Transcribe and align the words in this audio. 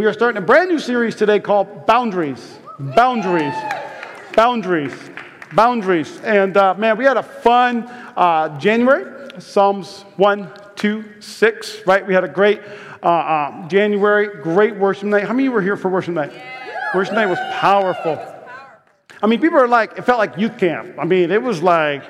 We 0.00 0.06
are 0.06 0.14
starting 0.14 0.42
a 0.42 0.46
brand 0.46 0.70
new 0.70 0.78
series 0.78 1.14
today 1.14 1.40
called 1.40 1.84
Boundaries. 1.84 2.58
Boundaries. 2.78 3.52
Boundaries. 4.34 4.94
Boundaries. 5.52 6.18
And 6.22 6.56
uh, 6.56 6.72
man, 6.72 6.96
we 6.96 7.04
had 7.04 7.18
a 7.18 7.22
fun 7.22 7.82
uh, 8.16 8.58
January. 8.58 9.30
Psalms 9.38 10.06
1, 10.16 10.50
2, 10.76 11.20
6, 11.20 11.80
right? 11.84 12.06
We 12.06 12.14
had 12.14 12.24
a 12.24 12.28
great 12.28 12.62
uh, 13.02 13.08
uh 13.08 13.68
January, 13.68 14.40
great 14.42 14.74
worship 14.76 15.04
night. 15.04 15.24
How 15.24 15.34
many 15.34 15.50
were 15.50 15.60
here 15.60 15.76
for 15.76 15.90
worship 15.90 16.14
night? 16.14 16.32
Worship 16.94 17.12
night 17.12 17.26
was 17.26 17.38
powerful. 17.60 18.18
I 19.22 19.26
mean, 19.26 19.38
people 19.38 19.58
are 19.58 19.68
like, 19.68 19.98
it 19.98 20.06
felt 20.06 20.18
like 20.18 20.38
youth 20.38 20.56
camp. 20.56 20.94
I 20.98 21.04
mean, 21.04 21.30
it 21.30 21.42
was 21.42 21.62
like, 21.62 22.04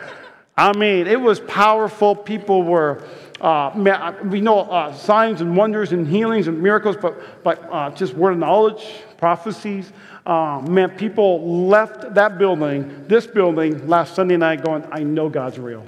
I 0.57 0.79
mean, 0.79 1.09
it 1.09 1.21
was 1.21 1.41
powerful. 1.41 2.15
People 2.15 2.63
were 2.63 3.03
uh, 3.41 4.15
we 4.25 4.41
know 4.41 4.61
uh, 4.61 4.93
signs 4.93 5.41
and 5.41 5.57
wonders 5.57 5.93
and 5.93 6.07
healings 6.07 6.47
and 6.49 6.63
miracles, 6.63 6.97
but, 7.01 7.43
but 7.43 7.67
uh, 7.71 7.91
just 7.91 8.15
word 8.15 8.33
of 8.33 8.39
knowledge, 8.39 9.03
prophecies. 9.17 9.93
Uh, 10.27 10.61
man, 10.69 10.91
people 10.91 11.67
left 11.69 12.15
that 12.15 12.39
building, 12.39 13.07
this 13.09 13.27
building, 13.27 13.89
last 13.89 14.15
Sunday 14.15 14.37
night 14.37 14.63
going, 14.63 14.87
I 14.93 15.03
know 15.03 15.29
God's 15.29 15.59
real. 15.59 15.87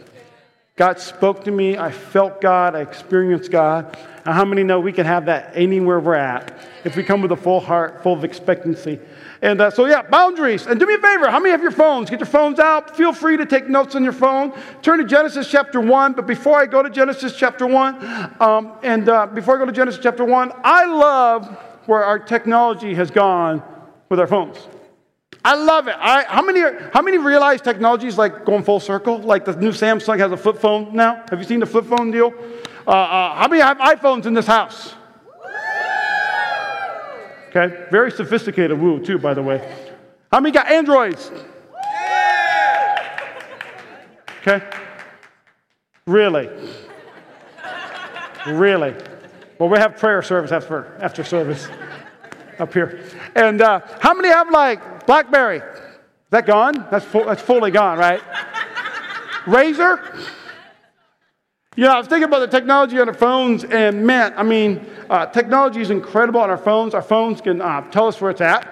God 0.76 0.98
spoke 0.98 1.44
to 1.44 1.50
me. 1.50 1.76
I 1.76 1.90
felt 1.90 2.40
God. 2.40 2.74
I 2.74 2.80
experienced 2.80 3.50
God. 3.50 3.96
And 4.24 4.34
how 4.34 4.44
many 4.44 4.62
know 4.62 4.80
we 4.80 4.92
can 4.92 5.04
have 5.04 5.26
that 5.26 5.52
anywhere 5.54 6.00
we're 6.00 6.14
at 6.14 6.58
if 6.84 6.96
we 6.96 7.02
come 7.02 7.20
with 7.20 7.32
a 7.32 7.36
full 7.36 7.60
heart, 7.60 8.02
full 8.02 8.14
of 8.14 8.24
expectancy? 8.24 8.98
And 9.42 9.60
uh, 9.60 9.70
so, 9.70 9.86
yeah, 9.86 10.02
boundaries. 10.02 10.66
And 10.66 10.78
do 10.78 10.86
me 10.86 10.94
a 10.94 10.98
favor, 10.98 11.28
how 11.28 11.40
many 11.40 11.50
have 11.50 11.62
your 11.62 11.72
phones? 11.72 12.08
Get 12.08 12.20
your 12.20 12.26
phones 12.26 12.60
out. 12.60 12.96
Feel 12.96 13.12
free 13.12 13.36
to 13.36 13.44
take 13.44 13.68
notes 13.68 13.96
on 13.96 14.04
your 14.04 14.12
phone. 14.12 14.52
Turn 14.82 14.98
to 14.98 15.04
Genesis 15.04 15.50
chapter 15.50 15.80
1. 15.80 16.12
But 16.12 16.28
before 16.28 16.60
I 16.60 16.66
go 16.66 16.80
to 16.80 16.88
Genesis 16.88 17.36
chapter 17.36 17.66
1, 17.66 18.36
um, 18.40 18.74
and 18.84 19.08
uh, 19.08 19.26
before 19.26 19.56
I 19.56 19.58
go 19.58 19.66
to 19.66 19.72
Genesis 19.72 20.00
chapter 20.00 20.24
1, 20.24 20.52
I 20.62 20.86
love 20.86 21.48
where 21.86 22.04
our 22.04 22.20
technology 22.20 22.94
has 22.94 23.10
gone 23.10 23.64
with 24.08 24.20
our 24.20 24.28
phones. 24.28 24.68
I 25.44 25.56
love 25.56 25.88
it. 25.88 25.96
I, 25.98 26.22
how, 26.28 26.42
many 26.42 26.60
are, 26.60 26.90
how 26.94 27.02
many 27.02 27.18
realize 27.18 27.60
technology 27.60 28.06
is 28.06 28.16
like 28.16 28.44
going 28.44 28.62
full 28.62 28.78
circle? 28.78 29.18
Like 29.18 29.44
the 29.44 29.56
new 29.56 29.72
Samsung 29.72 30.18
has 30.20 30.30
a 30.30 30.36
flip 30.36 30.58
phone 30.58 30.94
now? 30.94 31.24
Have 31.30 31.40
you 31.40 31.44
seen 31.44 31.58
the 31.58 31.66
flip 31.66 31.86
phone 31.86 32.12
deal? 32.12 32.32
Uh, 32.86 32.90
uh, 32.90 33.34
how 33.34 33.48
many 33.48 33.60
have 33.60 33.78
iPhones 33.78 34.26
in 34.26 34.34
this 34.34 34.46
house? 34.46 34.94
Okay, 37.54 37.86
very 37.90 38.10
sophisticated 38.10 38.80
woo, 38.80 38.98
too, 38.98 39.18
by 39.18 39.34
the 39.34 39.42
way. 39.42 39.58
How 40.32 40.40
many 40.40 40.54
got 40.54 40.70
Androids? 40.70 41.30
Okay, 44.40 44.66
really? 46.06 46.48
Really? 48.46 48.94
Well, 49.58 49.68
we 49.68 49.78
have 49.78 49.98
prayer 49.98 50.22
service 50.22 50.50
after, 50.50 50.96
after 51.00 51.22
service 51.22 51.68
up 52.58 52.72
here. 52.72 53.04
And 53.36 53.60
uh, 53.60 53.80
how 54.00 54.14
many 54.14 54.28
have 54.28 54.50
like 54.50 55.06
Blackberry? 55.06 55.58
Is 55.58 56.30
that 56.30 56.46
gone? 56.46 56.86
That's, 56.90 57.04
full, 57.04 57.26
that's 57.26 57.42
fully 57.42 57.70
gone, 57.70 57.98
right? 57.98 58.22
Razr? 59.44 60.26
You 61.74 61.84
know, 61.84 61.92
I 61.92 61.98
was 61.98 62.06
thinking 62.06 62.24
about 62.24 62.40
the 62.40 62.48
technology 62.48 63.00
on 63.00 63.08
our 63.08 63.14
phones, 63.14 63.64
and 63.64 64.06
man, 64.06 64.34
I 64.36 64.42
mean, 64.42 64.84
uh, 65.08 65.24
technology 65.24 65.80
is 65.80 65.88
incredible 65.88 66.38
on 66.38 66.50
our 66.50 66.58
phones. 66.58 66.92
Our 66.92 67.00
phones 67.00 67.40
can 67.40 67.62
uh, 67.62 67.80
tell 67.90 68.06
us 68.08 68.20
where 68.20 68.30
it's 68.30 68.42
at, 68.42 68.68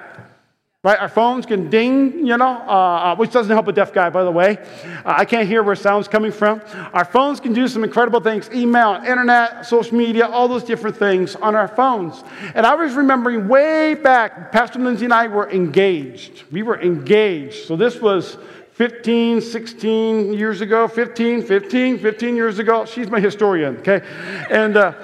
right? 0.82 0.98
Our 0.98 1.08
phones 1.08 1.46
can 1.46 1.70
ding, 1.70 2.26
you 2.26 2.36
know, 2.36 2.62
uh, 2.68 3.12
uh 3.12 3.16
which 3.16 3.32
doesn't 3.32 3.50
help 3.50 3.68
a 3.68 3.72
deaf 3.72 3.94
guy, 3.94 4.10
by 4.10 4.22
the 4.22 4.30
way. 4.30 4.58
Uh, 4.84 5.14
I 5.16 5.24
can't 5.24 5.48
hear 5.48 5.62
where 5.62 5.74
sound's 5.76 6.08
coming 6.08 6.30
from. 6.30 6.60
Our 6.92 7.06
phones 7.06 7.40
can 7.40 7.54
do 7.54 7.68
some 7.68 7.84
incredible 7.84 8.20
things 8.20 8.50
email, 8.50 8.96
internet, 8.96 9.64
social 9.64 9.96
media, 9.96 10.26
all 10.26 10.46
those 10.46 10.64
different 10.64 10.94
things 10.94 11.36
on 11.36 11.56
our 11.56 11.68
phones. 11.68 12.22
And 12.54 12.66
I 12.66 12.74
was 12.74 12.92
remembering 12.92 13.48
way 13.48 13.94
back, 13.94 14.52
Pastor 14.52 14.78
Lindsay 14.78 15.06
and 15.06 15.14
I 15.14 15.26
were 15.26 15.50
engaged. 15.50 16.44
We 16.52 16.62
were 16.62 16.78
engaged. 16.78 17.66
So 17.66 17.76
this 17.76 17.98
was 17.98 18.36
15, 18.80 19.42
16 19.42 20.32
years 20.32 20.62
ago, 20.62 20.88
15, 20.88 21.42
15, 21.42 21.98
15 21.98 22.34
years 22.34 22.58
ago. 22.58 22.86
She's 22.86 23.10
my 23.10 23.20
historian, 23.20 23.76
okay? 23.76 24.00
And 24.48 24.74
uh, 24.74 24.94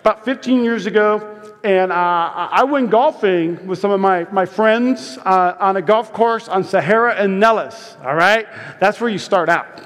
about 0.00 0.24
15 0.24 0.64
years 0.64 0.86
ago, 0.86 1.40
and 1.62 1.92
uh, 1.92 2.48
I 2.50 2.64
went 2.64 2.90
golfing 2.90 3.68
with 3.68 3.78
some 3.78 3.92
of 3.92 4.00
my, 4.00 4.26
my 4.32 4.46
friends 4.46 5.16
uh, 5.18 5.54
on 5.60 5.76
a 5.76 5.80
golf 5.80 6.12
course 6.12 6.48
on 6.48 6.64
Sahara 6.64 7.14
and 7.14 7.38
Nellis, 7.38 7.96
all 8.02 8.16
right? 8.16 8.48
That's 8.80 9.00
where 9.00 9.08
you 9.10 9.18
start 9.18 9.48
out. 9.48 9.80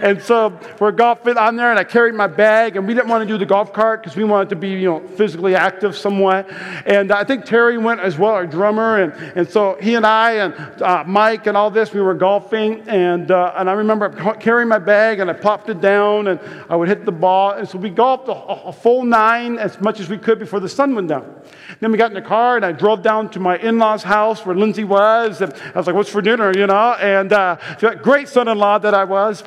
And 0.00 0.22
so 0.22 0.58
we're 0.80 0.92
golfing 0.92 1.36
on 1.36 1.56
there, 1.56 1.70
and 1.70 1.78
I 1.78 1.84
carried 1.84 2.14
my 2.14 2.26
bag, 2.26 2.76
and 2.76 2.86
we 2.86 2.94
didn't 2.94 3.08
want 3.08 3.22
to 3.22 3.28
do 3.28 3.38
the 3.38 3.46
golf 3.46 3.72
cart 3.72 4.02
because 4.02 4.16
we 4.16 4.24
wanted 4.24 4.48
to 4.50 4.56
be, 4.56 4.70
you 4.70 4.88
know, 4.88 5.00
physically 5.00 5.54
active 5.54 5.96
somewhat. 5.96 6.48
And 6.86 7.12
I 7.12 7.24
think 7.24 7.44
Terry 7.44 7.78
went 7.78 8.00
as 8.00 8.18
well, 8.18 8.32
our 8.32 8.46
drummer, 8.46 9.02
and, 9.02 9.12
and 9.36 9.48
so 9.48 9.76
he 9.80 9.94
and 9.94 10.06
I 10.06 10.32
and 10.32 10.82
uh, 10.82 11.04
Mike 11.06 11.46
and 11.46 11.56
all 11.56 11.70
this, 11.70 11.92
we 11.92 12.00
were 12.00 12.14
golfing, 12.14 12.88
and 12.88 13.30
uh, 13.30 13.54
and 13.56 13.68
I 13.68 13.72
remember 13.72 14.08
carrying 14.36 14.68
my 14.68 14.78
bag, 14.78 15.20
and 15.20 15.30
I 15.30 15.32
popped 15.32 15.68
it 15.68 15.80
down, 15.80 16.28
and 16.28 16.40
I 16.68 16.76
would 16.76 16.88
hit 16.88 17.04
the 17.04 17.12
ball, 17.12 17.52
and 17.52 17.68
so 17.68 17.78
we 17.78 17.90
golfed 17.90 18.28
a, 18.28 18.32
a 18.32 18.72
full 18.72 19.04
nine 19.04 19.58
as 19.58 19.80
much 19.80 20.00
as 20.00 20.08
we 20.08 20.18
could 20.18 20.38
before 20.38 20.60
the 20.60 20.68
sun 20.68 20.94
went 20.94 21.08
down. 21.08 21.34
Then 21.80 21.92
we 21.92 21.98
got 21.98 22.10
in 22.10 22.14
the 22.14 22.22
car, 22.22 22.56
and 22.56 22.64
I 22.64 22.72
drove 22.72 23.02
down 23.02 23.30
to 23.30 23.40
my 23.40 23.58
in-laws' 23.58 24.02
house 24.02 24.44
where 24.44 24.56
Lindsay 24.56 24.84
was, 24.84 25.40
and 25.40 25.52
I 25.52 25.78
was 25.78 25.86
like, 25.86 25.96
"What's 25.96 26.10
for 26.10 26.22
dinner?" 26.22 26.52
You 26.56 26.66
know, 26.66 26.92
and 26.94 27.32
uh, 27.32 27.56
great 28.02 28.28
son-in-law 28.28 28.78
that 28.78 28.94
I 28.94 29.04
was 29.04 29.42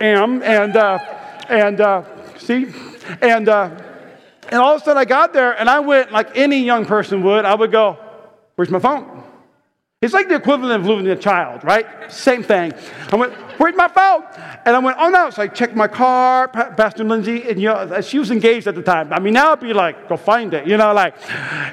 am, 0.00 0.42
and 0.42 0.76
uh, 0.76 0.98
and 1.48 1.80
uh, 1.80 2.02
see, 2.38 2.66
and 3.20 3.48
uh, 3.48 3.70
and 4.48 4.60
all 4.60 4.76
of 4.76 4.82
a 4.82 4.84
sudden 4.84 4.98
I 4.98 5.04
got 5.04 5.32
there 5.32 5.58
and 5.58 5.68
I 5.68 5.80
went 5.80 6.12
like 6.12 6.36
any 6.36 6.62
young 6.62 6.84
person 6.84 7.22
would. 7.22 7.44
I 7.44 7.54
would 7.54 7.72
go, 7.72 7.98
"Where's 8.54 8.70
my 8.70 8.78
phone?" 8.78 9.23
It's 10.04 10.12
like 10.12 10.28
the 10.28 10.34
equivalent 10.34 10.82
of 10.82 10.86
losing 10.86 11.08
a 11.08 11.16
child, 11.16 11.64
right? 11.64 11.86
Same 12.12 12.42
thing. 12.42 12.74
I 13.10 13.16
went, 13.16 13.32
where's 13.58 13.74
my 13.74 13.88
phone? 13.88 14.22
And 14.66 14.76
I 14.76 14.78
went, 14.78 14.98
oh 15.00 15.08
no. 15.08 15.30
So 15.30 15.40
I 15.40 15.48
checked 15.48 15.74
my 15.74 15.88
car, 15.88 16.46
Pastor 16.48 17.04
Lindsay, 17.04 17.48
and 17.48 17.58
you 17.58 17.68
know, 17.68 18.00
she 18.02 18.18
was 18.18 18.30
engaged 18.30 18.66
at 18.66 18.74
the 18.74 18.82
time. 18.82 19.14
I 19.14 19.18
mean, 19.18 19.32
now 19.32 19.52
I'd 19.52 19.60
be 19.60 19.72
like, 19.72 20.06
go 20.10 20.18
find 20.18 20.52
it, 20.52 20.66
you 20.66 20.76
know, 20.76 20.92
like. 20.92 21.14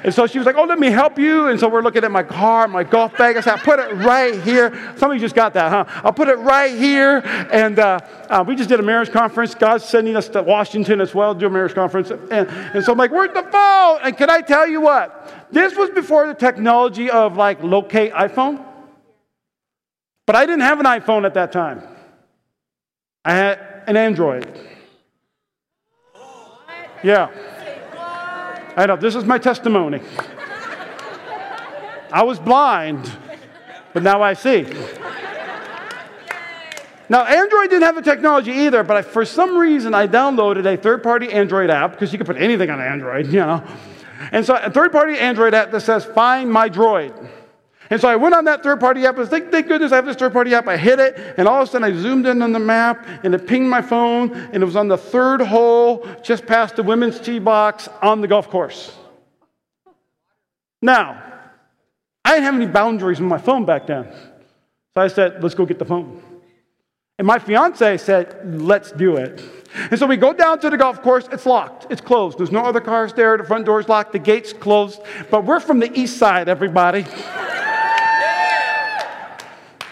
And 0.02 0.14
so 0.14 0.26
she 0.26 0.38
was 0.38 0.46
like, 0.46 0.56
oh, 0.56 0.64
let 0.64 0.78
me 0.78 0.86
help 0.86 1.18
you. 1.18 1.48
And 1.48 1.60
so 1.60 1.68
we're 1.68 1.82
looking 1.82 2.04
at 2.04 2.10
my 2.10 2.22
car, 2.22 2.68
my 2.68 2.84
golf 2.84 3.14
bag. 3.18 3.36
I 3.36 3.40
said, 3.40 3.58
I 3.58 3.58
put 3.58 3.78
it 3.78 3.92
right 3.96 4.40
here. 4.42 4.72
Somebody 4.96 5.20
just 5.20 5.34
got 5.34 5.52
that, 5.52 5.70
huh? 5.70 6.00
I'll 6.02 6.14
put 6.14 6.28
it 6.28 6.38
right 6.38 6.74
here. 6.74 7.18
And 7.52 7.78
uh, 7.78 8.00
uh, 8.30 8.42
we 8.48 8.56
just 8.56 8.70
did 8.70 8.80
a 8.80 8.82
marriage 8.82 9.10
conference. 9.10 9.54
God's 9.54 9.84
sending 9.84 10.16
us 10.16 10.30
to 10.30 10.42
Washington 10.42 11.02
as 11.02 11.14
well 11.14 11.34
to 11.34 11.40
do 11.40 11.48
a 11.48 11.50
marriage 11.50 11.74
conference. 11.74 12.10
And, 12.10 12.48
and 12.48 12.82
so 12.82 12.92
I'm 12.92 12.98
like, 12.98 13.10
where's 13.10 13.34
the 13.34 13.42
phone? 13.42 14.00
And 14.02 14.16
can 14.16 14.30
I 14.30 14.40
tell 14.40 14.66
you 14.66 14.80
what? 14.80 15.41
This 15.52 15.76
was 15.76 15.90
before 15.90 16.26
the 16.26 16.34
technology 16.34 17.10
of 17.10 17.36
like 17.36 17.62
locate 17.62 18.12
iPhone. 18.14 18.64
But 20.26 20.36
I 20.36 20.46
didn't 20.46 20.62
have 20.62 20.80
an 20.80 20.86
iPhone 20.86 21.26
at 21.26 21.34
that 21.34 21.52
time. 21.52 21.82
I 23.24 23.34
had 23.34 23.84
an 23.86 23.96
Android. 23.96 24.48
Yeah. 27.04 27.28
I 28.76 28.86
know, 28.86 28.96
this 28.96 29.14
is 29.14 29.24
my 29.24 29.38
testimony. 29.38 30.00
I 32.10 32.22
was 32.22 32.38
blind, 32.38 33.10
but 33.92 34.02
now 34.02 34.22
I 34.22 34.34
see. 34.34 34.66
Now, 37.08 37.24
Android 37.24 37.68
didn't 37.68 37.82
have 37.82 37.94
the 37.94 38.02
technology 38.02 38.52
either, 38.52 38.82
but 38.82 38.96
I, 38.96 39.02
for 39.02 39.26
some 39.26 39.58
reason 39.58 39.92
I 39.92 40.06
downloaded 40.06 40.64
a 40.64 40.78
third 40.78 41.02
party 41.02 41.30
Android 41.30 41.68
app 41.68 41.92
because 41.92 42.10
you 42.12 42.18
can 42.18 42.26
put 42.26 42.38
anything 42.38 42.70
on 42.70 42.80
Android, 42.80 43.26
you 43.26 43.40
know. 43.40 43.62
And 44.32 44.44
so 44.44 44.56
a 44.56 44.70
third 44.70 44.90
party 44.90 45.16
Android 45.18 45.54
app 45.54 45.70
that 45.70 45.82
says, 45.82 46.04
Find 46.04 46.50
my 46.50 46.68
droid. 46.68 47.30
And 47.90 48.00
so 48.00 48.08
I 48.08 48.16
went 48.16 48.34
on 48.34 48.46
that 48.46 48.62
third 48.62 48.80
party 48.80 49.04
app. 49.04 49.16
I 49.16 49.18
was 49.18 49.30
like, 49.30 49.50
thank 49.50 49.68
goodness 49.68 49.92
I 49.92 49.96
have 49.96 50.06
this 50.06 50.16
third 50.16 50.32
party 50.32 50.54
app. 50.54 50.66
I 50.66 50.78
hit 50.78 50.98
it, 50.98 51.34
and 51.36 51.46
all 51.46 51.60
of 51.60 51.68
a 51.68 51.70
sudden 51.70 51.84
I 51.84 51.92
zoomed 51.94 52.24
in 52.24 52.40
on 52.40 52.50
the 52.50 52.58
map, 52.58 53.06
and 53.22 53.34
it 53.34 53.46
pinged 53.46 53.68
my 53.68 53.82
phone, 53.82 54.32
and 54.32 54.62
it 54.62 54.64
was 54.64 54.76
on 54.76 54.88
the 54.88 54.96
third 54.96 55.42
hole, 55.42 56.08
just 56.22 56.46
past 56.46 56.76
the 56.76 56.82
women's 56.82 57.20
tee 57.20 57.38
box 57.38 57.90
on 58.00 58.22
the 58.22 58.28
golf 58.28 58.48
course. 58.48 58.96
Now, 60.80 61.22
I 62.24 62.30
didn't 62.30 62.44
have 62.44 62.54
any 62.54 62.66
boundaries 62.66 63.20
on 63.20 63.26
my 63.26 63.36
phone 63.36 63.66
back 63.66 63.86
then. 63.86 64.10
So 64.94 65.02
I 65.02 65.08
said, 65.08 65.42
let's 65.42 65.54
go 65.54 65.66
get 65.66 65.78
the 65.78 65.84
phone. 65.84 66.22
And 67.18 67.26
my 67.26 67.38
fiance 67.38 67.98
said, 67.98 68.62
let's 68.62 68.90
do 68.92 69.16
it. 69.16 69.61
And 69.74 69.98
so 69.98 70.06
we 70.06 70.16
go 70.16 70.32
down 70.32 70.58
to 70.60 70.70
the 70.70 70.76
golf 70.76 71.02
course. 71.02 71.28
It's 71.32 71.46
locked. 71.46 71.86
It's 71.90 72.00
closed. 72.00 72.38
There's 72.38 72.52
no 72.52 72.64
other 72.64 72.80
cars 72.80 73.12
there. 73.12 73.38
The 73.38 73.44
front 73.44 73.64
door's 73.64 73.88
locked. 73.88 74.12
The 74.12 74.18
gate's 74.18 74.52
closed. 74.52 75.00
But 75.30 75.44
we're 75.44 75.60
from 75.60 75.78
the 75.78 75.92
east 75.98 76.18
side, 76.18 76.48
everybody. 76.48 77.06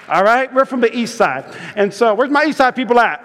All 0.09 0.25
right? 0.25 0.53
We're 0.53 0.65
from 0.65 0.81
the 0.81 0.94
east 0.94 1.17
side. 1.17 1.44
And 1.77 1.93
so, 1.94 2.15
where's 2.15 2.31
my 2.31 2.44
east 2.44 2.59
side 2.59 2.77
people 2.77 2.99
at? 3.00 3.21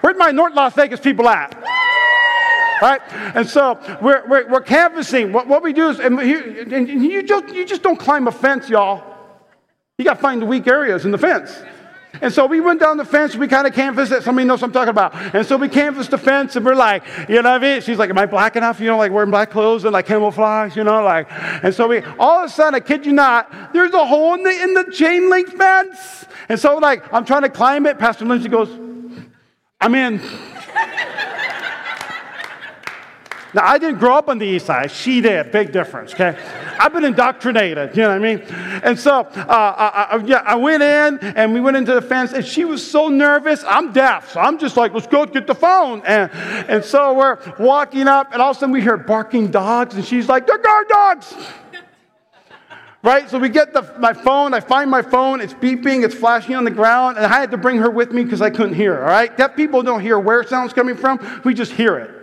Where's 0.00 0.16
my 0.16 0.30
North 0.30 0.54
Las 0.54 0.74
Vegas 0.74 1.00
people 1.00 1.28
at? 1.28 1.54
Right? 2.80 3.02
And 3.34 3.46
so 3.46 3.78
we're, 4.00 4.26
we're, 4.26 4.48
we're 4.48 4.62
canvassing. 4.62 5.32
What, 5.32 5.46
what 5.46 5.62
we 5.62 5.74
do 5.74 5.90
is, 5.90 6.00
and, 6.00 6.18
and 6.18 6.88
you, 6.88 7.22
just, 7.22 7.54
you 7.54 7.66
just 7.66 7.82
don't 7.82 7.98
climb 7.98 8.26
a 8.26 8.32
fence, 8.32 8.70
y'all. 8.70 9.04
You 9.98 10.04
got 10.06 10.14
to 10.14 10.20
find 10.22 10.40
the 10.40 10.46
weak 10.46 10.66
areas 10.66 11.04
in 11.04 11.10
the 11.10 11.18
fence. 11.18 11.62
And 12.20 12.32
so 12.32 12.46
we 12.46 12.60
went 12.60 12.80
down 12.80 12.96
the 12.96 13.04
fence, 13.04 13.36
we 13.36 13.48
kind 13.48 13.66
of 13.66 13.74
canvassed 13.74 14.12
it. 14.12 14.22
Somebody 14.22 14.46
knows 14.46 14.60
what 14.60 14.68
I'm 14.68 14.72
talking 14.72 14.90
about. 14.90 15.14
And 15.34 15.46
so 15.46 15.56
we 15.56 15.68
canvassed 15.68 16.10
the 16.10 16.18
fence 16.18 16.56
and 16.56 16.64
we're 16.64 16.74
like, 16.74 17.04
you 17.28 17.42
know 17.42 17.52
what 17.52 17.62
I 17.62 17.74
mean? 17.74 17.80
She's 17.80 17.98
like, 17.98 18.10
Am 18.10 18.18
I 18.18 18.26
black 18.26 18.56
enough? 18.56 18.80
You 18.80 18.86
know, 18.86 18.98
like 18.98 19.12
wearing 19.12 19.30
black 19.30 19.50
clothes 19.50 19.84
and 19.84 19.92
like 19.92 20.06
camouflage, 20.06 20.76
you 20.76 20.84
know, 20.84 21.02
like 21.02 21.28
and 21.30 21.74
so 21.74 21.88
we 21.88 22.02
all 22.18 22.44
of 22.44 22.50
a 22.50 22.52
sudden, 22.52 22.74
I 22.74 22.80
kid 22.80 23.06
you 23.06 23.12
not, 23.12 23.72
there's 23.72 23.94
a 23.94 24.04
hole 24.04 24.34
in 24.34 24.42
the 24.42 24.50
in 24.50 24.74
the 24.74 24.84
chain 24.92 25.30
link 25.30 25.48
fence. 25.48 26.26
And 26.48 26.58
so 26.58 26.78
like 26.78 27.12
I'm 27.12 27.24
trying 27.24 27.42
to 27.42 27.50
climb 27.50 27.86
it. 27.86 27.98
Pastor 27.98 28.24
Lindsay 28.24 28.48
goes, 28.48 28.68
I'm 29.80 29.94
in. 29.94 30.20
Now, 33.52 33.66
I 33.66 33.78
didn't 33.78 33.98
grow 33.98 34.14
up 34.14 34.28
on 34.28 34.38
the 34.38 34.46
east 34.46 34.66
side. 34.66 34.92
She 34.92 35.20
did. 35.20 35.50
Big 35.50 35.72
difference, 35.72 36.14
okay? 36.14 36.38
I've 36.78 36.92
been 36.92 37.04
indoctrinated, 37.04 37.96
you 37.96 38.02
know 38.02 38.10
what 38.10 38.14
I 38.14 38.18
mean? 38.18 38.40
And 38.84 38.98
so, 38.98 39.20
uh, 39.20 39.44
I, 39.48 40.08
I, 40.12 40.24
yeah, 40.24 40.42
I 40.46 40.54
went 40.54 40.82
in 40.82 41.18
and 41.36 41.52
we 41.52 41.60
went 41.60 41.76
into 41.76 41.92
the 41.92 42.02
fence, 42.02 42.32
and 42.32 42.44
she 42.44 42.64
was 42.64 42.88
so 42.88 43.08
nervous. 43.08 43.64
I'm 43.66 43.92
deaf, 43.92 44.32
so 44.32 44.40
I'm 44.40 44.58
just 44.58 44.76
like, 44.76 44.94
let's 44.94 45.08
go 45.08 45.26
get 45.26 45.48
the 45.48 45.54
phone. 45.54 46.02
And, 46.06 46.30
and 46.32 46.84
so 46.84 47.12
we're 47.12 47.38
walking 47.58 48.06
up, 48.06 48.32
and 48.32 48.40
all 48.40 48.52
of 48.52 48.56
a 48.56 48.60
sudden 48.60 48.72
we 48.72 48.82
hear 48.82 48.96
barking 48.96 49.50
dogs, 49.50 49.96
and 49.96 50.04
she's 50.04 50.28
like, 50.28 50.46
they're 50.46 50.58
guard 50.58 50.88
dogs. 50.88 51.34
right? 53.02 53.28
So 53.28 53.38
we 53.38 53.48
get 53.48 53.72
the, 53.72 53.82
my 53.98 54.12
phone, 54.12 54.54
I 54.54 54.60
find 54.60 54.88
my 54.88 55.02
phone, 55.02 55.40
it's 55.40 55.54
beeping, 55.54 56.04
it's 56.04 56.14
flashing 56.14 56.54
on 56.54 56.64
the 56.64 56.70
ground, 56.70 57.16
and 57.16 57.26
I 57.26 57.40
had 57.40 57.50
to 57.50 57.56
bring 57.56 57.78
her 57.78 57.90
with 57.90 58.12
me 58.12 58.22
because 58.22 58.42
I 58.42 58.50
couldn't 58.50 58.74
hear, 58.74 58.96
all 58.96 59.06
right? 59.06 59.36
Deaf 59.36 59.56
people 59.56 59.82
don't 59.82 60.00
hear 60.00 60.20
where 60.20 60.44
sound's 60.44 60.72
coming 60.72 60.96
from, 60.96 61.42
we 61.44 61.52
just 61.52 61.72
hear 61.72 61.98
it. 61.98 62.19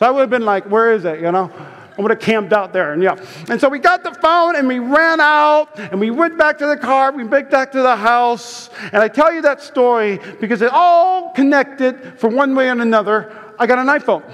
So 0.00 0.06
I 0.06 0.10
would 0.10 0.22
have 0.22 0.30
been 0.30 0.46
like, 0.46 0.64
where 0.64 0.94
is 0.94 1.04
it, 1.04 1.20
you 1.20 1.30
know? 1.30 1.52
I 1.98 2.00
would 2.00 2.10
have 2.10 2.20
camped 2.20 2.54
out 2.54 2.72
there. 2.72 2.94
And 2.94 3.02
yeah. 3.02 3.22
And 3.50 3.60
so 3.60 3.68
we 3.68 3.78
got 3.78 4.02
the 4.02 4.14
phone 4.14 4.56
and 4.56 4.66
we 4.66 4.78
ran 4.78 5.20
out 5.20 5.78
and 5.78 6.00
we 6.00 6.10
went 6.10 6.38
back 6.38 6.56
to 6.58 6.66
the 6.66 6.76
car, 6.78 7.12
we 7.12 7.22
went 7.22 7.50
back 7.50 7.70
to 7.72 7.82
the 7.82 7.96
house. 7.96 8.70
And 8.94 9.02
I 9.02 9.08
tell 9.08 9.30
you 9.30 9.42
that 9.42 9.60
story 9.60 10.18
because 10.40 10.62
it 10.62 10.70
all 10.72 11.32
connected 11.32 12.18
for 12.18 12.30
one 12.30 12.54
way 12.54 12.70
and 12.70 12.80
another. 12.80 13.30
I 13.58 13.66
got 13.66 13.78
an 13.78 13.88
iPhone. 13.88 14.24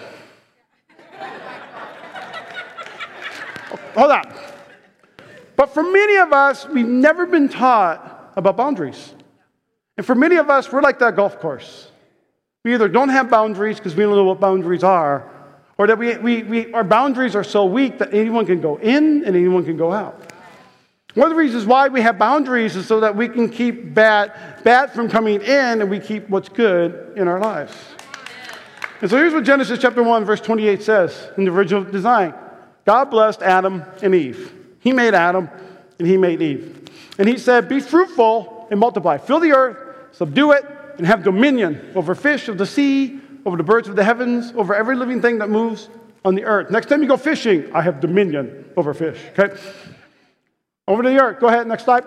Hold 3.96 4.12
on. 4.12 4.34
But 5.56 5.74
for 5.74 5.82
many 5.82 6.16
of 6.18 6.32
us, 6.32 6.68
we've 6.68 6.86
never 6.86 7.26
been 7.26 7.48
taught 7.48 8.32
about 8.36 8.56
boundaries. 8.56 9.14
And 9.96 10.06
for 10.06 10.14
many 10.14 10.36
of 10.36 10.48
us, 10.48 10.70
we're 10.70 10.82
like 10.82 11.00
that 11.00 11.16
golf 11.16 11.40
course. 11.40 11.90
We 12.62 12.74
either 12.74 12.86
don't 12.86 13.08
have 13.08 13.28
boundaries 13.28 13.78
because 13.78 13.96
we 13.96 14.04
don't 14.04 14.14
know 14.14 14.24
what 14.24 14.38
boundaries 14.38 14.84
are, 14.84 15.32
or 15.78 15.86
that 15.86 15.98
we, 15.98 16.16
we, 16.16 16.42
we, 16.42 16.72
our 16.72 16.84
boundaries 16.84 17.36
are 17.36 17.44
so 17.44 17.64
weak 17.64 17.98
that 17.98 18.14
anyone 18.14 18.46
can 18.46 18.60
go 18.60 18.76
in 18.76 19.24
and 19.24 19.36
anyone 19.36 19.64
can 19.64 19.76
go 19.76 19.92
out. 19.92 20.32
One 21.14 21.26
of 21.26 21.30
the 21.30 21.36
reasons 21.36 21.64
why 21.64 21.88
we 21.88 22.02
have 22.02 22.18
boundaries 22.18 22.76
is 22.76 22.86
so 22.86 23.00
that 23.00 23.16
we 23.16 23.28
can 23.28 23.48
keep 23.48 23.94
bad, 23.94 24.62
bad 24.64 24.92
from 24.92 25.08
coming 25.08 25.40
in 25.40 25.80
and 25.80 25.90
we 25.90 25.98
keep 25.98 26.28
what's 26.28 26.48
good 26.48 27.16
in 27.16 27.26
our 27.26 27.40
lives. 27.40 27.74
And 29.00 29.10
so 29.10 29.16
here's 29.16 29.32
what 29.32 29.44
Genesis 29.44 29.78
chapter 29.78 30.02
1, 30.02 30.24
verse 30.24 30.40
28 30.40 30.82
says 30.82 31.30
in 31.36 31.44
the 31.44 31.50
original 31.50 31.84
design 31.84 32.34
God 32.84 33.06
blessed 33.06 33.42
Adam 33.42 33.82
and 34.02 34.14
Eve. 34.14 34.52
He 34.80 34.92
made 34.92 35.14
Adam 35.14 35.48
and 35.98 36.06
he 36.06 36.16
made 36.16 36.40
Eve. 36.40 36.88
And 37.18 37.28
he 37.28 37.38
said, 37.38 37.68
Be 37.68 37.80
fruitful 37.80 38.68
and 38.70 38.78
multiply, 38.78 39.18
fill 39.18 39.40
the 39.40 39.52
earth, 39.52 39.78
subdue 40.12 40.52
it, 40.52 40.64
and 40.98 41.06
have 41.06 41.22
dominion 41.22 41.92
over 41.94 42.14
fish 42.14 42.48
of 42.48 42.58
the 42.58 42.66
sea 42.66 43.20
over 43.46 43.56
the 43.56 43.62
birds 43.62 43.88
of 43.88 43.94
the 43.94 44.04
heavens, 44.04 44.52
over 44.56 44.74
every 44.74 44.96
living 44.96 45.22
thing 45.22 45.38
that 45.38 45.48
moves 45.48 45.88
on 46.24 46.34
the 46.34 46.44
earth. 46.44 46.68
Next 46.70 46.88
time 46.88 47.00
you 47.00 47.08
go 47.08 47.16
fishing, 47.16 47.70
I 47.72 47.80
have 47.80 48.00
dominion 48.00 48.68
over 48.76 48.92
fish. 48.92 49.18
Okay? 49.38 49.56
Over 50.88 51.04
to 51.04 51.08
the 51.08 51.20
earth. 51.20 51.40
Go 51.40 51.46
ahead, 51.46 51.66
next 51.68 51.84
slide. 51.84 52.04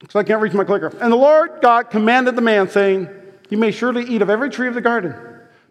Because 0.00 0.16
I 0.16 0.22
can't 0.22 0.40
reach 0.40 0.54
my 0.54 0.64
clicker. 0.64 0.86
And 1.00 1.12
the 1.12 1.16
Lord 1.16 1.60
God 1.60 1.90
commanded 1.90 2.34
the 2.34 2.40
man, 2.40 2.70
saying, 2.70 3.08
You 3.50 3.58
may 3.58 3.70
surely 3.70 4.04
eat 4.04 4.22
of 4.22 4.30
every 4.30 4.48
tree 4.48 4.68
of 4.68 4.74
the 4.74 4.80
garden, 4.80 5.14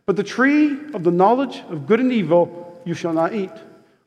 but 0.06 0.16
the 0.16 0.24
tree 0.24 0.94
of 0.94 1.04
the 1.04 1.12
knowledge 1.12 1.64
of 1.70 1.88
good 1.88 2.00
and 2.00 2.12
evil 2.12 2.80
you 2.86 2.94
shall 2.94 3.14
not 3.14 3.34
eat. 3.34 3.52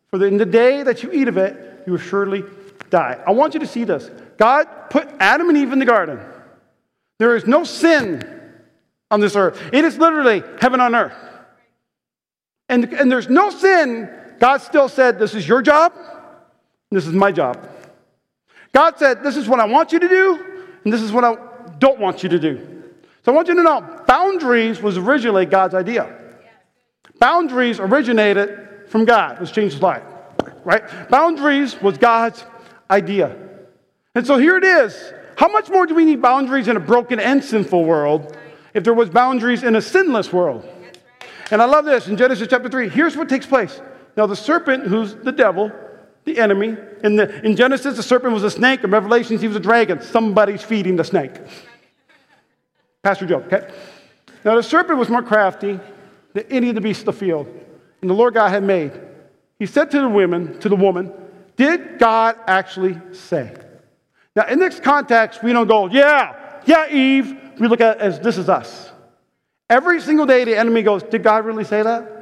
For 0.08 0.25
in 0.25 0.37
the 0.37 0.46
day 0.46 0.84
that 0.84 1.02
you 1.02 1.11
eat 1.11 1.26
of 1.26 1.37
it, 1.37 1.82
you 1.84 1.93
will 1.93 2.00
surely 2.00 2.44
die. 2.90 3.20
I 3.26 3.32
want 3.32 3.55
you 3.55 3.61
to 3.61 3.67
see 3.67 3.84
this. 3.84 4.08
God 4.37 4.67
put 4.90 5.08
Adam 5.19 5.49
and 5.49 5.58
Eve 5.58 5.72
in 5.72 5.81
the 5.81 5.84
garden. 5.84 6.20
There 7.19 7.34
is 7.34 7.46
no 7.46 7.64
sin 7.64 8.39
on 9.10 9.20
this 9.20 9.36
earth. 9.36 9.60
It 9.72 9.84
is 9.84 9.98
literally 9.98 10.42
heaven 10.60 10.80
on 10.80 10.94
earth. 10.94 11.14
And, 12.68 12.84
and 12.92 13.10
there's 13.10 13.28
no 13.28 13.50
sin. 13.50 14.08
God 14.38 14.58
still 14.58 14.88
said, 14.88 15.18
This 15.18 15.34
is 15.34 15.46
your 15.46 15.62
job, 15.62 15.92
this 16.90 17.06
is 17.06 17.12
my 17.12 17.32
job. 17.32 17.68
God 18.72 18.98
said, 18.98 19.22
This 19.22 19.36
is 19.36 19.48
what 19.48 19.60
I 19.60 19.66
want 19.66 19.92
you 19.92 19.98
to 19.98 20.08
do, 20.08 20.64
and 20.84 20.92
this 20.92 21.02
is 21.02 21.12
what 21.12 21.24
I 21.24 21.36
don't 21.78 21.98
want 21.98 22.22
you 22.22 22.28
to 22.28 22.38
do. 22.38 22.84
So 23.24 23.32
I 23.32 23.34
want 23.34 23.48
you 23.48 23.54
to 23.56 23.62
know 23.62 24.02
boundaries 24.06 24.80
was 24.80 24.96
originally 24.96 25.44
God's 25.44 25.74
idea. 25.74 26.16
Boundaries 27.18 27.78
originated 27.78 28.88
from 28.88 29.04
God. 29.04 29.36
Let's 29.38 29.50
change 29.50 29.74
the 29.74 29.78
slide. 29.78 30.02
Right? 30.64 30.82
Boundaries 31.10 31.80
was 31.82 31.98
God's 31.98 32.44
idea. 32.90 33.36
And 34.14 34.26
so 34.26 34.38
here 34.38 34.56
it 34.56 34.64
is. 34.64 35.12
How 35.36 35.48
much 35.48 35.68
more 35.68 35.86
do 35.86 35.94
we 35.94 36.04
need 36.04 36.22
boundaries 36.22 36.68
in 36.68 36.76
a 36.76 36.80
broken 36.80 37.20
and 37.20 37.42
sinful 37.42 37.84
world 37.84 38.36
if 38.75 38.84
there 38.84 38.94
was 38.94 39.11
boundaries 39.11 39.62
in 39.62 39.76
a 39.76 39.82
sinless 39.82 40.32
world. 40.32 40.67
And 41.50 41.61
I 41.61 41.64
love 41.64 41.84
this 41.84 42.08
in 42.08 42.17
Genesis 42.17 42.49
chapter 42.49 42.69
3. 42.69 42.88
Here's 42.88 43.17
what 43.17 43.28
takes 43.28 43.46
place. 43.46 43.81
Now, 44.17 44.26
the 44.26 44.37
serpent, 44.37 44.87
who's 44.87 45.14
the 45.14 45.32
devil, 45.32 45.72
the 46.25 46.38
enemy, 46.38 46.76
in, 47.02 47.17
the, 47.17 47.44
in 47.44 47.56
Genesis, 47.56 47.96
the 47.96 48.02
serpent 48.02 48.32
was 48.32 48.44
a 48.44 48.50
snake. 48.50 48.84
In 48.84 48.90
Revelations, 48.90 49.40
he 49.40 49.49
was 49.49 49.56
a 49.56 49.61
dragon. 49.61 50.00
Somebody's 50.00 50.62
feeding 50.62 50.96
the 50.96 51.05
snake. 51.05 51.32
Pastor 53.02 53.26
Joe, 53.26 53.40
okay? 53.40 53.72
Now, 54.44 54.56
the 54.56 54.62
serpent 54.62 54.99
was 54.99 55.08
more 55.08 55.22
crafty 55.22 55.81
than 56.34 56.44
any 56.50 56.69
of 56.69 56.75
the 56.75 56.81
beasts 56.81 57.02
of 57.02 57.06
the 57.06 57.12
field, 57.12 57.46
and 58.00 58.11
the 58.11 58.14
Lord 58.14 58.34
God 58.34 58.50
had 58.50 58.62
made. 58.62 58.93
He 59.58 59.67
said 59.67 59.90
to 59.90 60.00
the 60.00 60.08
women, 60.08 60.58
to 60.61 60.69
the 60.69 60.76
woman, 60.76 61.12
Did 61.56 61.99
God 61.99 62.37
actually 62.46 62.99
say? 63.12 63.55
Now, 64.37 64.46
in 64.46 64.58
this 64.58 64.81
context, 64.81 65.43
we 65.43 65.52
don't 65.52 65.67
go, 65.67 65.88
Yeah, 65.88 66.61
yeah, 66.67 66.88
Eve, 66.90 67.39
we 67.60 67.68
look 67.68 67.80
at 67.80 67.98
as 67.98 68.18
this 68.20 68.38
is 68.38 68.48
us. 68.48 68.90
Every 69.68 70.00
single 70.00 70.26
day, 70.26 70.44
the 70.44 70.56
enemy 70.56 70.82
goes, 70.82 71.02
Did 71.02 71.22
God 71.22 71.44
really 71.44 71.64
say 71.64 71.82
that? 71.82 72.16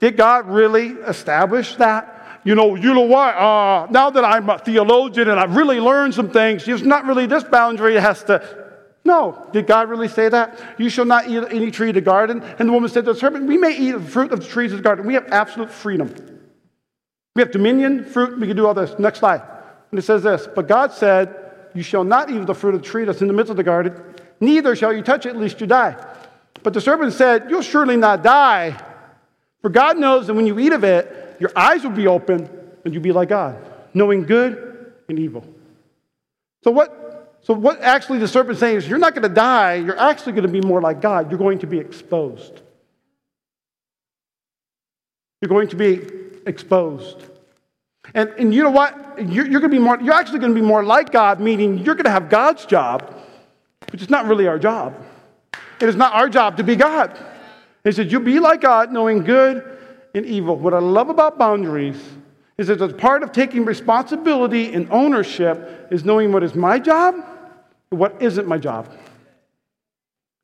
Did 0.00 0.16
God 0.16 0.48
really 0.48 0.88
establish 0.88 1.76
that? 1.76 2.40
You 2.44 2.54
know, 2.54 2.74
you 2.74 2.94
know 2.94 3.02
what? 3.02 3.34
Uh, 3.34 3.86
now 3.90 4.08
that 4.08 4.24
I'm 4.24 4.48
a 4.48 4.58
theologian 4.58 5.28
and 5.28 5.38
I've 5.38 5.54
really 5.54 5.78
learned 5.78 6.14
some 6.14 6.30
things, 6.30 6.66
it's 6.66 6.82
not 6.82 7.04
really 7.04 7.26
this 7.26 7.44
boundary 7.44 7.96
it 7.96 8.00
has 8.00 8.24
to. 8.24 8.60
No. 9.04 9.46
Did 9.52 9.66
God 9.66 9.88
really 9.88 10.08
say 10.08 10.28
that? 10.28 10.60
You 10.78 10.88
shall 10.88 11.04
not 11.04 11.28
eat 11.28 11.44
any 11.50 11.70
tree 11.70 11.88
of 11.90 11.94
the 11.94 12.00
garden. 12.00 12.42
And 12.58 12.68
the 12.68 12.72
woman 12.72 12.88
said 12.88 13.04
to 13.04 13.12
the 13.12 13.18
serpent, 13.18 13.46
We 13.46 13.58
may 13.58 13.76
eat 13.76 13.92
the 13.92 14.00
fruit 14.00 14.32
of 14.32 14.40
the 14.40 14.46
trees 14.46 14.72
of 14.72 14.78
the 14.78 14.82
garden. 14.82 15.06
We 15.06 15.14
have 15.14 15.26
absolute 15.28 15.70
freedom. 15.70 16.14
We 17.36 17.42
have 17.42 17.50
dominion, 17.52 18.04
fruit, 18.04 18.38
we 18.38 18.46
can 18.46 18.56
do 18.56 18.66
all 18.66 18.74
this. 18.74 18.98
Next 18.98 19.20
slide. 19.20 19.42
And 19.90 19.98
it 19.98 20.02
says 20.02 20.22
this 20.22 20.48
But 20.54 20.66
God 20.66 20.92
said, 20.92 21.34
You 21.74 21.82
shall 21.82 22.04
not 22.04 22.30
eat 22.30 22.46
the 22.46 22.54
fruit 22.54 22.74
of 22.74 22.82
the 22.82 22.88
tree 22.88 23.04
that's 23.04 23.20
in 23.20 23.28
the 23.28 23.34
midst 23.34 23.50
of 23.50 23.56
the 23.56 23.62
garden, 23.62 24.02
Neither 24.40 24.74
shall 24.74 24.92
you 24.92 25.02
touch 25.02 25.26
it, 25.26 25.36
lest 25.36 25.60
you 25.60 25.66
die. 25.66 25.96
But 26.62 26.72
the 26.74 26.80
serpent 26.80 27.12
said, 27.12 27.50
You'll 27.50 27.62
surely 27.62 27.96
not 27.96 28.22
die. 28.22 28.82
For 29.60 29.68
God 29.68 29.98
knows 29.98 30.26
that 30.26 30.34
when 30.34 30.46
you 30.46 30.58
eat 30.58 30.72
of 30.72 30.84
it, 30.84 31.36
your 31.38 31.52
eyes 31.54 31.84
will 31.84 31.90
be 31.90 32.06
open 32.06 32.48
and 32.84 32.94
you'll 32.94 33.02
be 33.02 33.12
like 33.12 33.28
God, 33.28 33.62
knowing 33.92 34.24
good 34.24 34.92
and 35.08 35.18
evil. 35.18 35.44
So, 36.64 36.70
what, 36.70 37.38
so 37.42 37.52
what 37.54 37.80
actually 37.82 38.18
the 38.18 38.28
serpent's 38.28 38.60
saying 38.60 38.78
is, 38.78 38.88
You're 38.88 38.98
not 38.98 39.14
going 39.14 39.28
to 39.28 39.34
die. 39.34 39.74
You're 39.74 39.98
actually 39.98 40.32
going 40.32 40.46
to 40.46 40.52
be 40.52 40.62
more 40.62 40.80
like 40.80 41.00
God. 41.02 41.30
You're 41.30 41.38
going 41.38 41.58
to 41.60 41.66
be 41.66 41.78
exposed. 41.78 42.62
You're 45.40 45.48
going 45.50 45.68
to 45.68 45.76
be 45.76 46.00
exposed. 46.46 47.24
And, 48.14 48.30
and 48.38 48.54
you 48.54 48.62
know 48.62 48.70
what? 48.70 48.94
You're, 49.18 49.46
you're 49.46 49.60
going 49.60 49.70
to 49.70 49.76
be 49.76 49.78
more, 49.78 49.98
you're 50.00 50.14
actually 50.14 50.38
going 50.38 50.54
to 50.54 50.60
be 50.60 50.66
more 50.66 50.82
like 50.82 51.12
God, 51.12 51.40
meaning 51.40 51.78
you're 51.78 51.94
going 51.94 52.04
to 52.04 52.10
have 52.10 52.28
God's 52.28 52.64
job 52.66 53.19
which 53.92 54.02
is 54.02 54.10
not 54.10 54.26
really 54.26 54.46
our 54.46 54.58
job. 54.58 54.94
It 55.80 55.88
is 55.88 55.96
not 55.96 56.12
our 56.12 56.28
job 56.28 56.56
to 56.58 56.64
be 56.64 56.76
God. 56.76 57.18
He 57.84 57.92
said, 57.92 58.12
You 58.12 58.20
be 58.20 58.38
like 58.38 58.60
God, 58.60 58.92
knowing 58.92 59.24
good 59.24 59.78
and 60.14 60.26
evil. 60.26 60.56
What 60.56 60.74
I 60.74 60.78
love 60.78 61.08
about 61.08 61.38
boundaries 61.38 62.00
is 62.58 62.66
that 62.66 62.80
as 62.80 62.92
part 62.92 63.22
of 63.22 63.32
taking 63.32 63.64
responsibility 63.64 64.72
and 64.72 64.90
ownership 64.90 65.88
is 65.90 66.04
knowing 66.04 66.30
what 66.32 66.42
is 66.42 66.54
my 66.54 66.78
job 66.78 67.14
and 67.90 67.98
what 67.98 68.20
isn't 68.20 68.46
my 68.46 68.58
job. 68.58 68.92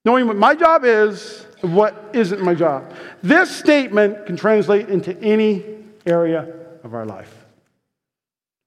Knowing 0.05 0.27
what 0.27 0.37
my 0.37 0.55
job 0.55 0.85
is 0.85 1.47
and 1.63 1.77
what 1.77 2.11
isn't 2.15 2.41
my 2.41 2.55
job. 2.55 2.95
This 3.23 3.55
statement 3.55 4.25
can 4.25 4.37
translate 4.37 4.89
into 4.89 5.17
any 5.21 5.63
area 6.07 6.55
of 6.85 6.95
our 6.95 7.05
life. 7.05 7.45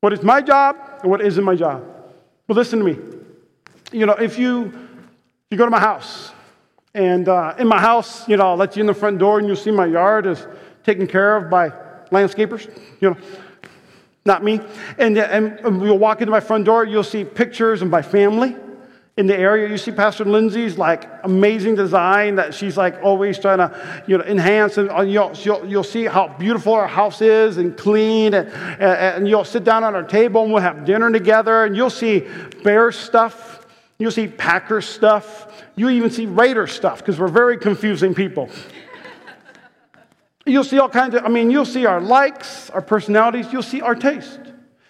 What 0.02 0.14
is 0.14 0.22
my 0.22 0.42
job 0.42 0.78
and 1.02 1.10
what 1.10 1.22
isn't 1.22 1.44
my 1.44 1.56
job? 1.56 1.84
Well, 2.48 2.56
listen 2.56 2.80
to 2.80 2.86
me 2.86 3.19
you 3.92 4.06
know, 4.06 4.14
if 4.14 4.38
you, 4.38 4.72
you 5.50 5.58
go 5.58 5.66
to 5.66 5.72
my 5.72 5.80
house, 5.80 6.32
and 6.94 7.28
uh, 7.30 7.56
in 7.58 7.68
my 7.68 7.80
house, 7.80 8.28
you 8.28 8.38
know, 8.38 8.48
I'll 8.50 8.58
let 8.58 8.76
you 8.76 8.82
in 8.82 8.88
the 8.88 8.94
front 8.94 9.20
door 9.20 9.38
and 9.38 9.48
you'll 9.48 9.56
see 9.56 9.72
my 9.72 9.86
yard 9.86 10.26
is 10.26 10.46
taken 10.84 11.08
care 11.08 11.38
of 11.38 11.50
by 11.50 11.70
landscapers, 12.12 12.68
you 13.00 13.12
know, 13.12 13.18
not 14.26 14.44
me. 14.44 14.60
And, 14.98 15.18
and 15.18 15.82
you'll 15.82 16.00
walk 16.00 16.22
into 16.22 16.32
my 16.32 16.40
front 16.40 16.66
door, 16.66 16.86
you'll 16.86 17.04
see 17.04 17.24
pictures 17.24 17.82
of 17.82 17.90
my 17.90 18.02
family. 18.02 18.56
in 19.20 19.28
the 19.28 19.38
area. 19.38 19.68
You 19.68 19.78
see 19.78 19.92
Pastor 19.92 20.24
Lindsay's 20.24 20.78
like 20.78 21.10
amazing 21.26 21.76
design 21.76 22.36
that 22.36 22.54
she's 22.54 22.78
like 22.78 23.04
always 23.04 23.38
trying 23.38 23.58
to 23.58 24.04
you 24.08 24.18
know 24.18 24.24
enhance, 24.24 24.78
and 24.78 24.90
uh, 24.90 25.02
you'll, 25.02 25.34
you'll, 25.34 25.66
you'll 25.66 25.84
see 25.84 26.06
how 26.06 26.30
beautiful 26.40 26.74
our 26.74 26.88
house 26.88 27.22
is 27.22 27.58
and 27.58 27.76
clean, 27.76 28.34
and, 28.34 28.48
and, 28.48 28.82
and 28.82 29.28
you'll 29.28 29.44
sit 29.44 29.66
down 29.66 29.84
at 29.84 29.94
our 29.94 30.04
table 30.06 30.44
and 30.44 30.54
we'll 30.54 30.62
have 30.62 30.86
dinner 30.86 31.12
together, 31.12 31.66
and 31.66 31.76
you'll 31.76 31.90
see 31.90 32.26
bear 32.64 32.94
stuff, 32.94 33.59
you'll 34.00 34.12
see 34.12 34.28
Packer 34.28 34.82
stuff, 34.82 35.64
You'll 35.80 35.92
even 35.92 36.12
see 36.12 36.26
Raider 36.26 36.68
stuff 36.68 36.98
because 36.98 37.18
we're 37.18 37.30
very 37.30 37.58
confusing 37.58 38.14
people. 38.14 38.50
You'll 40.46 40.66
see 40.66 40.78
all 40.78 40.90
kinds 40.90 41.16
of, 41.16 41.24
I 41.24 41.30
mean, 41.30 41.50
you'll 41.50 41.64
see 41.64 41.86
our 41.86 42.02
likes, 42.02 42.70
our 42.72 42.82
personalities, 42.82 43.54
you'll 43.54 43.64
see 43.64 43.80
our 43.80 43.96
taste. 43.96 44.42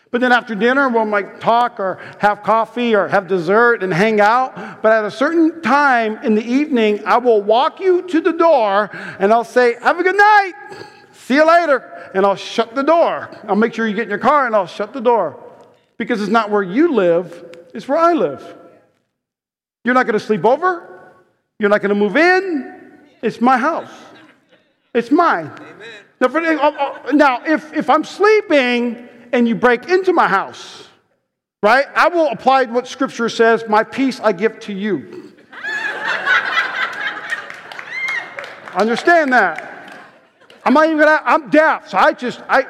But 0.09 0.21
then 0.21 0.31
after 0.31 0.55
dinner, 0.55 0.89
we'll 0.89 1.05
like 1.05 1.39
talk 1.39 1.79
or 1.79 1.99
have 2.17 2.41
coffee 2.41 2.95
or 2.95 3.07
have 3.07 3.27
dessert 3.27 3.83
and 3.83 3.93
hang 3.93 4.19
out. 4.19 4.81
But 4.81 4.93
at 4.93 5.05
a 5.05 5.11
certain 5.11 5.61
time 5.61 6.17
in 6.23 6.33
the 6.33 6.43
evening, 6.43 7.05
I 7.05 7.17
will 7.17 7.43
walk 7.43 7.79
you 7.79 8.01
to 8.01 8.19
the 8.19 8.33
door 8.33 8.89
and 9.19 9.31
I'll 9.31 9.43
say, 9.43 9.75
Have 9.81 9.99
a 9.99 10.03
good 10.03 10.17
night. 10.17 10.53
See 11.11 11.35
you 11.35 11.47
later. 11.47 12.11
And 12.15 12.25
I'll 12.25 12.35
shut 12.35 12.73
the 12.73 12.81
door. 12.81 13.29
I'll 13.47 13.55
make 13.55 13.75
sure 13.75 13.87
you 13.87 13.93
get 13.93 14.03
in 14.03 14.09
your 14.09 14.17
car 14.17 14.47
and 14.47 14.55
I'll 14.55 14.65
shut 14.65 14.93
the 14.93 15.01
door. 15.01 15.39
Because 15.97 16.19
it's 16.19 16.31
not 16.31 16.49
where 16.49 16.63
you 16.63 16.91
live, 16.91 17.45
it's 17.75 17.87
where 17.87 17.99
I 17.99 18.13
live. 18.13 18.58
You're 19.83 19.93
not 19.93 20.05
going 20.05 20.19
to 20.19 20.25
sleep 20.25 20.45
over. 20.45 21.13
You're 21.59 21.69
not 21.69 21.81
going 21.81 21.89
to 21.89 21.95
move 21.95 22.15
in. 22.15 22.99
It's 23.21 23.41
my 23.41 23.57
house. 23.57 23.91
It's 24.93 25.11
mine. 25.11 25.51
Now, 26.19 26.29
for, 26.29 26.39
uh, 26.39 26.55
uh, 26.55 27.11
now, 27.13 27.43
if, 27.45 27.73
if 27.73 27.89
I'm 27.89 28.03
sleeping 28.03 29.07
and 29.31 29.47
you 29.47 29.55
break 29.55 29.89
into 29.89 30.13
my 30.13 30.27
house, 30.27 30.87
right, 31.63 31.85
I 31.95 32.09
will 32.09 32.29
apply 32.29 32.65
what 32.65 32.87
Scripture 32.87 33.29
says 33.29 33.63
my 33.69 33.83
peace 33.83 34.19
I 34.19 34.31
give 34.31 34.59
to 34.61 34.73
you. 34.73 35.33
Understand 38.73 39.33
that. 39.33 39.65
I'm 40.63 40.73
not 40.73 40.85
even 40.85 40.99
gonna, 40.99 41.21
I'm 41.23 41.49
deaf, 41.49 41.89
so 41.89 41.97
I 41.97 42.13
just, 42.13 42.41
I, 42.49 42.65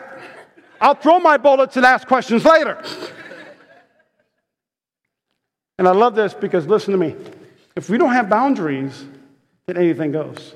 I'll 0.80 0.96
throw 0.96 1.20
my 1.20 1.38
bullets 1.38 1.76
and 1.76 1.86
ask 1.86 2.08
questions 2.08 2.46
later. 2.46 2.82
And 5.80 5.88
I 5.88 5.92
love 5.92 6.14
this 6.14 6.34
because 6.34 6.68
listen 6.68 6.92
to 6.92 6.98
me. 6.98 7.16
If 7.78 7.90
we 7.90 7.98
don't 7.98 8.12
have 8.12 8.30
boundaries, 8.30 9.06
then 9.66 9.78
anything 9.78 10.12
goes. 10.12 10.54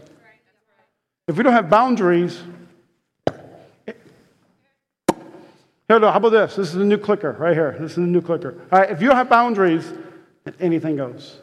If 1.30 1.38
we 1.38 1.44
don't 1.44 1.54
have 1.54 1.70
boundaries, 1.70 2.44
here, 5.88 6.00
no, 6.00 6.12
how 6.12 6.18
about 6.18 6.32
this? 6.32 6.58
This 6.58 6.68
is 6.70 6.76
a 6.76 6.84
new 6.84 6.98
clicker 6.98 7.32
right 7.40 7.54
here. 7.54 7.78
This 7.80 7.94
is 7.94 8.00
a 8.00 8.02
new 8.02 8.20
clicker. 8.20 8.60
All 8.70 8.80
right, 8.80 8.92
if 8.92 9.02
you 9.02 9.08
don't 9.08 9.16
have 9.16 9.30
boundaries, 9.30 9.90
then 10.44 10.56
anything 10.60 10.98
goes. 10.98 11.38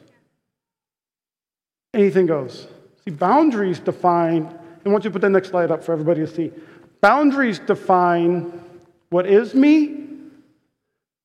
Anything 1.95 2.27
goes. 2.27 2.67
See, 3.07 3.13
boundaries 3.13 3.81
define, 3.81 4.45
and 4.45 4.83
I 4.85 4.91
want 4.91 5.05
you 5.05 5.11
to 5.11 5.15
put 5.15 5.23
the 5.23 5.31
next 5.31 5.49
slide 5.49 5.71
up 5.71 5.83
for 5.83 5.93
everybody 5.93 6.21
to 6.21 6.27
see. 6.27 6.53
Boundaries 7.01 7.59
define 7.59 8.63
what 9.09 9.27
is 9.27 9.55
me, 9.55 10.07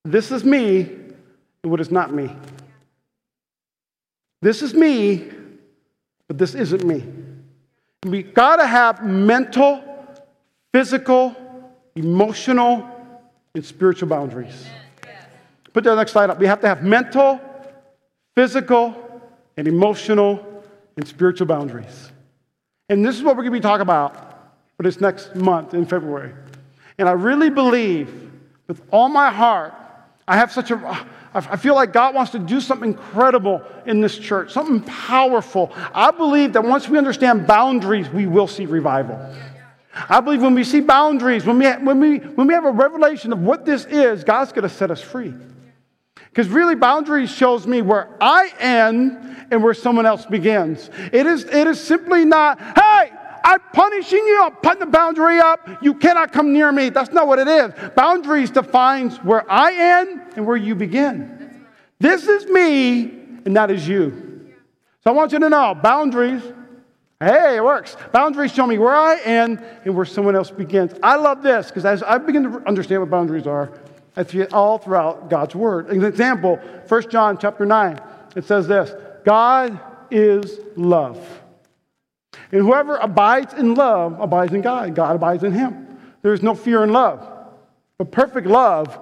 this 0.06 0.32
is 0.32 0.46
me, 0.46 1.05
what 1.70 1.80
is 1.80 1.92
not 1.92 2.14
me. 2.14 2.30
This 4.42 4.62
is 4.62 4.74
me, 4.74 5.30
but 6.28 6.38
this 6.38 6.56
isn't 6.56 6.84
me. 6.84 7.04
We 8.06 8.24
got 8.24 8.58
to 8.58 8.68
have 8.68 9.04
mental, 9.04 9.84
physical, 10.74 11.36
emotional, 11.96 12.88
and 13.56 13.66
spiritual 13.66 14.10
boundaries. 14.10 14.68
Put 15.74 15.84
the 15.84 15.96
next 15.96 16.12
slide 16.12 16.30
up. 16.30 16.40
We 16.40 16.48
have 16.48 16.62
to 16.62 16.68
have 16.68 16.84
mental, 16.84 17.40
physical, 18.36 18.96
and 19.58 19.68
emotional 19.68 20.64
and 20.98 21.08
spiritual 21.08 21.48
boundaries. 21.48 22.12
And 22.90 23.04
this 23.04 23.16
is 23.16 23.24
what 23.24 23.36
we're 23.36 23.44
going 23.44 23.54
to 23.54 23.60
be 23.60 23.62
talking 23.62 23.82
about 23.82 24.54
for 24.78 24.84
this 24.84 25.02
next 25.02 25.36
month 25.36 25.74
in 25.74 25.86
February. 25.86 26.34
And 26.98 27.10
I 27.10 27.14
really 27.14 27.50
believe 27.50 28.32
with 28.68 28.82
all 28.92 29.10
my 29.10 29.32
heart, 29.32 29.74
I 30.28 30.38
have 30.38 30.52
such 30.52 30.72
a, 30.72 31.08
I 31.36 31.58
feel 31.58 31.76
like 31.76 31.92
God 31.92 32.16
wants 32.16 32.32
to 32.32 32.40
do 32.40 32.62
something 32.62 32.92
incredible 32.92 33.62
in 33.86 34.00
this 34.00 34.18
church, 34.18 34.54
something 34.54 34.82
powerful. 34.82 35.74
I 35.94 36.12
believe 36.12 36.54
that 36.54 36.64
once 36.64 36.88
we 36.88 36.98
understand 36.98 37.46
boundaries, 37.46 38.10
we 38.10 38.26
will 38.26 38.48
see 38.48 38.66
revival. 38.66 39.20
I 39.94 40.22
believe 40.22 40.42
when 40.42 40.56
we 40.56 40.64
see 40.64 40.80
boundaries, 40.80 41.46
when 41.46 41.60
we, 41.60 41.66
when 41.66 42.00
we, 42.00 42.18
when 42.20 42.48
we 42.48 42.54
have 42.54 42.64
a 42.64 42.72
revelation 42.72 43.34
of 43.34 43.40
what 43.40 43.66
this 43.66 43.84
is, 43.86 44.24
God's 44.24 44.54
going 44.54 44.64
to 44.64 44.74
set 44.74 44.92
us 44.92 45.02
free. 45.02 45.34
Because 46.30 46.48
really, 46.48 46.76
boundaries 46.76 47.32
shows 47.32 47.68
me 47.68 47.82
where 47.82 48.10
I 48.22 48.52
end 48.60 49.48
and 49.52 49.62
where 49.64 49.74
someone 49.74 50.06
else 50.06 50.26
begins. 50.26 50.90
It 51.12 51.26
is, 51.26 51.44
it 51.46 51.68
is 51.68 51.82
simply 51.82 52.26
not, 52.26 52.60
hey, 52.78 53.12
I'm 53.46 53.60
punishing 53.74 54.26
you, 54.26 54.44
I'm 54.44 54.56
putting 54.56 54.80
the 54.80 54.88
boundary 54.88 55.40
up, 55.40 55.70
you 55.84 55.94
cannot 55.94 56.34
come 56.34 56.52
near 56.52 56.72
me. 56.72 56.90
That's 56.90 57.12
not 57.12 57.28
what 57.28 57.38
it 57.38 57.48
is. 57.48 57.72
Boundaries 57.96 58.50
defines 58.50 59.18
where 59.18 59.50
I 59.50 60.02
end 60.02 60.22
and 60.36 60.48
where 60.48 60.58
you 60.58 60.74
begin. 60.74 61.64
This 62.00 62.28
is 62.28 62.48
me, 62.48 63.04
and 63.46 63.56
that 63.56 63.70
is 63.70 63.88
you. 63.88 64.50
So 65.04 65.12
I 65.12 65.14
want 65.14 65.32
you 65.32 65.40
to 65.40 65.50
know 65.50 65.76
boundaries 65.76 66.42
Hey, 67.20 67.56
it 67.56 67.64
works. 67.64 67.96
Boundaries 68.12 68.54
show 68.54 68.68
me 68.68 68.78
where 68.78 68.94
I 68.94 69.18
end 69.22 69.64
and 69.86 69.96
where 69.96 70.04
someone 70.04 70.36
else 70.36 70.52
begins. 70.52 70.94
I 71.02 71.16
love 71.16 71.42
this 71.42 71.68
because 71.68 71.86
as 71.86 72.04
I 72.04 72.18
begin 72.18 72.44
to 72.44 72.68
understand 72.68 73.02
what 73.02 73.10
boundaries 73.10 73.48
are, 73.48 73.72
I 74.18 74.26
see 74.26 74.42
it 74.42 74.54
all 74.54 74.78
throughout 74.78 75.30
God's 75.30 75.56
word. 75.56 75.90
An 75.90 76.04
example, 76.04 76.58
1 76.88 77.10
John 77.10 77.38
chapter 77.38 77.66
9, 77.66 78.02
it 78.36 78.44
says 78.44 78.68
this 78.68 78.94
God 79.24 79.80
is 80.12 80.60
love. 80.76 81.18
And 82.56 82.64
whoever 82.64 82.96
abides 82.96 83.54
in 83.54 83.74
love 83.74 84.18
abides 84.22 84.54
in 84.54 84.62
God. 84.62 84.96
God 84.96 85.18
abides 85.18 85.44
in 85.44 85.52
him. 85.52 86.00
There 86.22 86.32
is 86.32 86.42
no 86.42 86.56
fear 86.56 86.86
in 86.86 86.94
love. 86.94 87.28
But 87.98 88.14
perfect 88.14 88.48
love 88.48 88.98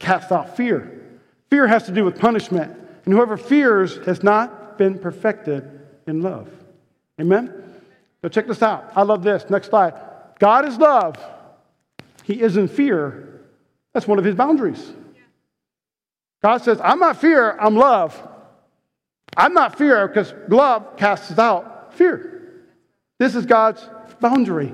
casts 0.00 0.32
out 0.32 0.56
fear. 0.56 1.04
Fear 1.48 1.68
has 1.68 1.84
to 1.84 1.92
do 1.92 2.04
with 2.04 2.18
punishment. 2.18 2.76
And 3.04 3.14
whoever 3.14 3.36
fears 3.36 4.04
has 4.06 4.24
not 4.24 4.76
been 4.76 4.98
perfected 4.98 5.86
in 6.08 6.20
love. 6.20 6.48
Amen? 7.20 7.54
So 8.22 8.28
check 8.28 8.48
this 8.48 8.60
out. 8.60 8.90
I 8.96 9.04
love 9.04 9.22
this. 9.22 9.48
Next 9.48 9.68
slide. 9.68 9.94
God 10.40 10.66
is 10.66 10.76
love. 10.76 11.14
He 12.24 12.42
isn't 12.42 12.66
fear. 12.66 13.40
That's 13.94 14.08
one 14.08 14.18
of 14.18 14.24
his 14.24 14.34
boundaries. 14.34 14.84
God 16.42 16.58
says, 16.58 16.80
I'm 16.82 16.98
not 16.98 17.20
fear, 17.20 17.56
I'm 17.60 17.76
love. 17.76 18.20
I'm 19.36 19.54
not 19.54 19.78
fear 19.78 20.08
because 20.08 20.34
love 20.48 20.96
casts 20.96 21.38
out 21.38 21.94
fear. 21.94 22.35
This 23.18 23.34
is 23.34 23.46
God's 23.46 23.88
boundary. 24.20 24.68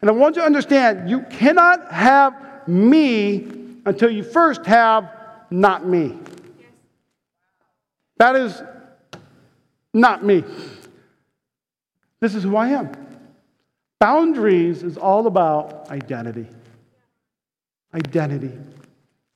And 0.00 0.10
I 0.10 0.12
want 0.12 0.36
you 0.36 0.42
to 0.42 0.46
understand 0.46 1.08
you 1.08 1.20
cannot 1.30 1.92
have 1.92 2.68
me 2.68 3.46
until 3.84 4.10
you 4.10 4.22
first 4.22 4.64
have 4.66 5.10
not 5.50 5.86
me. 5.86 6.18
That 8.18 8.36
is 8.36 8.62
not 9.92 10.24
me. 10.24 10.44
This 12.20 12.34
is 12.34 12.44
who 12.44 12.56
I 12.56 12.68
am. 12.68 12.90
Boundaries 13.98 14.82
is 14.82 14.96
all 14.96 15.26
about 15.26 15.90
identity. 15.90 16.46
Identity. 17.94 18.52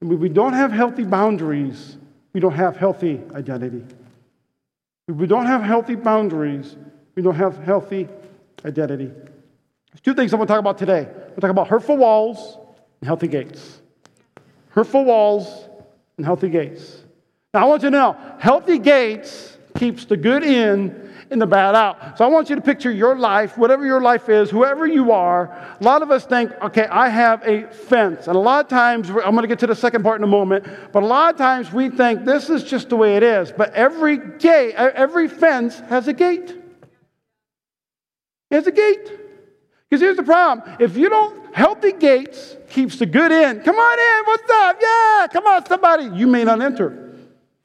And 0.01 0.13
if 0.13 0.19
we 0.19 0.29
don't 0.29 0.53
have 0.53 0.73
healthy 0.73 1.05
boundaries, 1.05 1.97
we 2.33 2.41
don't 2.41 2.55
have 2.55 2.77
healthy 2.77 3.21
identity. 3.35 3.85
If 5.09 5.17
we 5.17 5.27
don't 5.27 5.47
have 5.47 5.63
healthy 5.63 5.95
boundaries, 5.95 6.77
we 7.15 7.23
don't 7.23 7.35
have 7.35 7.59
healthy 7.59 8.09
identity. 8.65 9.07
There's 9.07 10.01
two 10.03 10.15
things 10.15 10.33
I 10.33 10.37
want 10.37 10.49
to 10.49 10.53
talk 10.53 10.61
about 10.61 10.79
today. 10.79 11.09
We'll 11.09 11.41
talk 11.41 11.51
about 11.51 11.69
hurtful 11.69 11.97
walls 11.97 12.59
and 13.01 13.07
healthy 13.07 13.29
gates. 13.29 13.81
Hurtful 14.71 15.05
walls 15.05 15.69
and 16.17 16.27
healthy 16.27 16.49
gates. 16.49 16.99
Now, 17.55 17.63
I 17.63 17.65
want 17.65 17.83
you 17.83 17.91
to 17.91 17.97
know 17.97 18.17
healthy 18.39 18.79
gates 18.79 19.57
keeps 19.79 20.05
the 20.05 20.17
good 20.17 20.43
in 20.43 21.07
and 21.31 21.41
the 21.41 21.47
bad 21.47 21.75
out. 21.75 22.19
So 22.19 22.25
I 22.25 22.29
want 22.29 22.51
you 22.51 22.57
to 22.57 22.63
picture 22.63 22.91
your 22.91 23.17
life, 23.17 23.59
whatever 23.59 23.85
your 23.85 24.01
life 24.01 24.29
is, 24.29 24.51
whoever 24.51 24.87
you 24.87 25.13
are. 25.13 25.77
A 25.81 25.85
lot 25.85 26.03
of 26.03 26.11
us 26.11 26.25
think, 26.25 26.53
okay, 26.63 26.87
I 26.87 27.09
have 27.09 27.43
a 27.47 27.67
fence. 27.69 28.29
And 28.29 28.37
a 28.37 28.41
lot 28.41 28.65
of 28.65 28.71
times, 28.71 29.11
I'm 29.11 29.33
going 29.33 29.43
to 29.43 29.49
get 29.49 29.59
to 29.61 29.67
the 29.67 29.75
second 29.75 30.03
part 30.03 30.21
in 30.21 30.25
a 30.25 30.29
moment, 30.29 30.67
but 30.93 31.03
a 31.03 31.07
lot 31.07 31.35
of 31.35 31.39
times 31.39 31.73
we 31.73 31.89
think 31.89 32.25
this 32.25 32.49
is 32.49 32.63
just 32.63 32.89
the 32.89 32.97
way 32.97 33.17
it 33.17 33.23
is. 33.23 33.53
But 33.53 33.73
every 33.75 34.19
gate, 34.39 34.75
every 34.75 35.29
fence 35.29 35.81
has 35.89 36.09
a 36.09 36.13
gate. 36.13 36.55
Has 38.51 38.67
a 38.67 38.73
gate. 38.73 39.13
Because 39.89 40.01
here's 40.01 40.17
the 40.17 40.23
problem. 40.23 40.77
If 40.81 40.97
you 40.97 41.09
don't, 41.09 41.55
healthy 41.55 41.93
gates 41.93 42.57
keeps 42.69 42.99
the 42.99 43.07
good 43.07 43.33
in. 43.33 43.61
Come 43.61 43.77
on 43.77 43.99
in, 43.99 44.25
what's 44.27 44.51
up? 44.51 44.77
Yeah, 44.81 45.27
come 45.33 45.47
on, 45.47 45.67
somebody. 45.67 46.05
You 46.17 46.27
may 46.27 46.45
not 46.45 46.61
enter. 46.61 47.15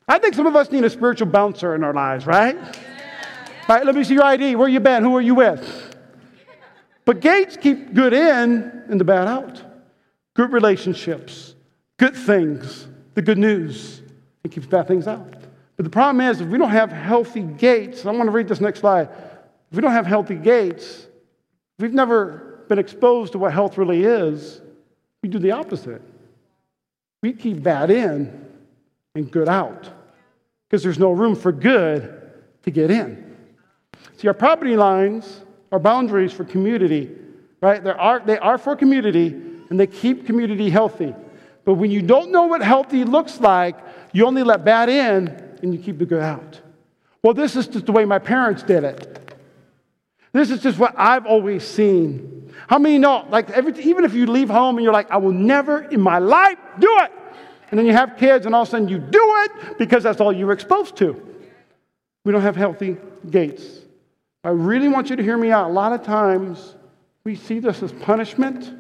I 0.08 0.20
think 0.20 0.36
some 0.36 0.46
of 0.46 0.56
us 0.56 0.72
need 0.72 0.84
a 0.84 0.90
spiritual 0.90 1.28
bouncer 1.28 1.74
in 1.76 1.84
our 1.84 1.94
lives, 1.94 2.26
right? 2.26 2.58
All 2.58 3.76
right, 3.76 3.86
let 3.86 3.96
me 3.96 4.04
see 4.04 4.14
your 4.14 4.24
ID. 4.24 4.56
Where 4.56 4.68
you 4.68 4.80
been? 4.80 5.04
Who 5.04 5.16
are 5.16 5.22
you 5.22 5.36
with? 5.36 5.96
But 7.06 7.22
gates 7.22 7.58
keep 7.58 7.94
good 7.94 8.14
in 8.14 8.84
and 8.90 9.00
the 9.00 9.04
bad 9.04 9.28
out. 9.28 9.62
Good 10.34 10.52
relationships, 10.52 11.56
good 11.98 12.16
things, 12.16 12.88
the 13.16 13.22
good 13.22 13.38
news. 13.38 14.02
It 14.44 14.52
keeps 14.52 14.68
bad 14.68 14.88
things 14.88 15.08
out. 15.08 15.34
But 15.76 15.84
the 15.84 15.90
problem 15.90 16.22
is, 16.22 16.42
if 16.42 16.48
we 16.48 16.58
don't 16.58 16.70
have 16.70 16.92
healthy 16.92 17.42
gates, 17.42 18.06
I 18.06 18.12
want 18.12 18.28
to 18.28 18.32
read 18.32 18.48
this 18.48 18.62
next 18.62 18.80
slide. 18.80 19.10
If 19.72 19.78
we 19.78 19.82
don't 19.82 19.94
have 19.94 20.06
healthy 20.06 20.36
gates, 20.36 21.08
if 21.78 21.84
we've 21.84 21.94
never 21.94 22.64
been 22.68 22.80
exposed 22.80 23.32
to 23.32 23.40
what 23.40 23.54
health 23.54 23.78
really 23.78 24.04
is, 24.04 24.62
we 25.24 25.30
do 25.30 25.40
the 25.40 25.52
opposite. 25.52 26.02
We 27.22 27.34
keep 27.34 27.64
bad 27.64 27.90
in 27.90 28.46
and 29.16 29.32
good 29.32 29.48
out 29.48 29.90
because 30.68 30.84
there's 30.84 31.00
no 31.00 31.12
room 31.12 31.36
for 31.36 31.52
good 31.52 32.22
to 32.64 32.72
get 32.72 32.92
in. 32.92 33.38
See, 34.18 34.28
our 34.28 34.34
property 34.34 34.76
lines 34.76 35.42
are 35.72 35.80
boundaries 35.80 36.34
for 36.34 36.44
community, 36.44 37.16
right? 37.62 37.84
They 37.84 37.92
are, 37.92 38.20
they 38.20 38.38
are 38.40 38.58
for 38.58 38.76
community 38.76 39.28
and 39.70 39.80
they 39.80 39.88
keep 39.88 40.26
community 40.26 40.70
healthy. 40.70 41.16
But 41.64 41.76
when 41.76 41.92
you 41.92 42.02
don't 42.02 42.32
know 42.32 42.44
what 42.44 42.62
healthy 42.62 43.04
looks 43.04 43.40
like, 43.40 43.78
you 44.12 44.26
only 44.26 44.44
let 44.44 44.66
bad 44.66 44.90
in 44.90 45.28
and 45.62 45.74
you 45.74 45.80
keep 45.80 45.98
the 45.98 46.06
good 46.06 46.24
out. 46.24 46.60
Well, 47.24 47.34
this 47.34 47.56
is 47.56 47.68
just 47.68 47.86
the 47.86 47.92
way 47.92 48.04
my 48.04 48.20
parents 48.20 48.64
did 48.64 48.84
it. 48.84 49.21
This 50.34 50.50
is 50.50 50.62
just 50.62 50.80
what 50.80 50.94
I've 50.98 51.26
always 51.26 51.66
seen. 51.66 52.54
How 52.68 52.80
many 52.80 52.98
know, 52.98 53.26
like, 53.30 53.50
every, 53.50 53.78
even 53.84 54.06
if 54.06 54.14
you 54.14 54.28
leave 54.28 54.50
home 54.50 54.78
and 54.78 54.84
you're 54.84 54.94
like, 54.94 55.12
I 55.12 55.18
will 55.18 55.34
never 55.34 55.82
in 55.82 56.00
my 56.00 56.20
life 56.20 56.58
do 56.80 57.00
it. 57.02 57.12
And 57.70 57.78
then 57.78 57.86
you 57.86 57.94
have 57.94 58.18
kids 58.18 58.46
and 58.46 58.56
all 58.56 58.64
of 58.64 58.68
a 58.68 58.72
sudden 58.72 58.88
you 58.88 58.98
do 58.98 59.36
it 59.40 59.78
because 59.78 60.04
that's 60.04 60.22
all 60.22 60.32
you 60.32 60.46
were 60.46 60.54
exposed 60.54 60.98
to. 60.98 61.22
We 62.24 62.32
don't 62.32 62.42
have 62.42 62.56
healthy 62.56 62.98
gates. 63.30 63.64
I 64.44 64.50
really 64.50 64.88
want 64.88 65.10
you 65.10 65.16
to 65.16 65.24
hear 65.24 65.38
me 65.38 65.52
out. 65.52 65.70
A 65.70 65.74
lot 65.74 65.94
of 65.94 66.04
times 66.04 66.76
we 67.24 67.36
see 67.36 67.60
this 67.60 67.82
as 67.84 67.92
punishment 67.92 68.74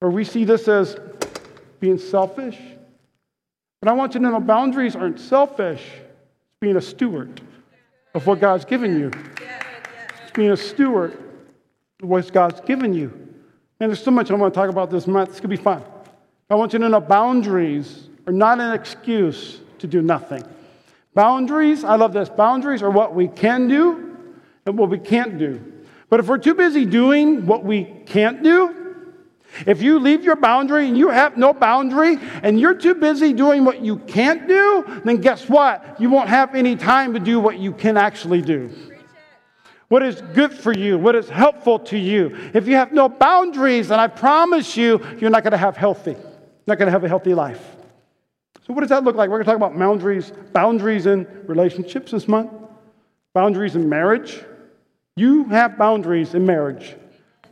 or 0.00 0.10
we 0.10 0.24
see 0.24 0.44
this 0.44 0.68
as 0.68 0.96
being 1.80 1.98
selfish. 1.98 2.58
But 3.80 3.90
I 3.90 3.92
want 3.92 4.14
you 4.14 4.20
to 4.20 4.28
know 4.28 4.40
boundaries 4.40 4.96
aren't 4.96 5.20
selfish, 5.20 5.82
it's 5.82 6.58
being 6.60 6.76
a 6.76 6.80
steward 6.80 7.40
of 8.14 8.26
what 8.26 8.40
God's 8.40 8.64
given 8.64 8.98
you. 8.98 9.10
Being 10.38 10.52
a 10.52 10.56
steward 10.56 11.14
of 12.00 12.08
what 12.08 12.32
God's 12.32 12.60
given 12.60 12.94
you. 12.94 13.08
And 13.80 13.90
there's 13.90 14.00
so 14.00 14.12
much 14.12 14.30
I 14.30 14.34
want 14.34 14.54
to 14.54 14.60
talk 14.60 14.70
about 14.70 14.88
this 14.88 15.08
month. 15.08 15.30
It's 15.30 15.40
going 15.40 15.50
to 15.50 15.56
be 15.56 15.60
fun. 15.60 15.82
I 16.48 16.54
want 16.54 16.72
you 16.72 16.78
to 16.78 16.88
know 16.88 17.00
boundaries 17.00 18.08
are 18.24 18.32
not 18.32 18.60
an 18.60 18.72
excuse 18.72 19.58
to 19.80 19.88
do 19.88 20.00
nothing. 20.00 20.44
Boundaries, 21.12 21.82
I 21.82 21.96
love 21.96 22.12
this. 22.12 22.28
Boundaries 22.28 22.84
are 22.84 22.90
what 22.90 23.16
we 23.16 23.26
can 23.26 23.66
do 23.66 24.16
and 24.64 24.78
what 24.78 24.90
we 24.90 24.98
can't 24.98 25.38
do. 25.38 25.60
But 26.08 26.20
if 26.20 26.28
we're 26.28 26.38
too 26.38 26.54
busy 26.54 26.84
doing 26.84 27.44
what 27.44 27.64
we 27.64 27.86
can't 28.06 28.40
do, 28.40 29.16
if 29.66 29.82
you 29.82 29.98
leave 29.98 30.22
your 30.22 30.36
boundary 30.36 30.86
and 30.86 30.96
you 30.96 31.08
have 31.08 31.36
no 31.36 31.52
boundary 31.52 32.16
and 32.44 32.60
you're 32.60 32.74
too 32.74 32.94
busy 32.94 33.32
doing 33.32 33.64
what 33.64 33.80
you 33.80 33.96
can't 33.96 34.46
do, 34.46 35.00
then 35.04 35.16
guess 35.16 35.48
what? 35.48 36.00
You 36.00 36.10
won't 36.10 36.28
have 36.28 36.54
any 36.54 36.76
time 36.76 37.14
to 37.14 37.18
do 37.18 37.40
what 37.40 37.58
you 37.58 37.72
can 37.72 37.96
actually 37.96 38.40
do. 38.40 38.70
What 39.88 40.02
is 40.02 40.20
good 40.34 40.52
for 40.52 40.72
you? 40.72 40.98
What 40.98 41.14
is 41.14 41.28
helpful 41.28 41.78
to 41.80 41.98
you? 41.98 42.36
If 42.52 42.68
you 42.68 42.76
have 42.76 42.92
no 42.92 43.08
boundaries, 43.08 43.88
then 43.88 43.98
I 43.98 44.06
promise 44.06 44.76
you, 44.76 45.00
you're 45.18 45.30
not 45.30 45.44
going 45.44 45.52
to 45.52 45.58
have 45.58 45.76
healthy, 45.76 46.16
not 46.66 46.78
going 46.78 46.86
to 46.86 46.92
have 46.92 47.04
a 47.04 47.08
healthy 47.08 47.34
life. 47.34 47.76
So, 48.66 48.74
what 48.74 48.80
does 48.80 48.90
that 48.90 49.02
look 49.02 49.16
like? 49.16 49.30
We're 49.30 49.42
going 49.42 49.46
to 49.46 49.50
talk 49.52 49.56
about 49.56 49.78
boundaries, 49.78 50.32
boundaries 50.52 51.06
in 51.06 51.26
relationships 51.46 52.12
this 52.12 52.28
month, 52.28 52.52
boundaries 53.32 53.76
in 53.76 53.88
marriage. 53.88 54.44
You 55.16 55.44
have 55.44 55.78
boundaries 55.78 56.34
in 56.34 56.44
marriage 56.44 56.94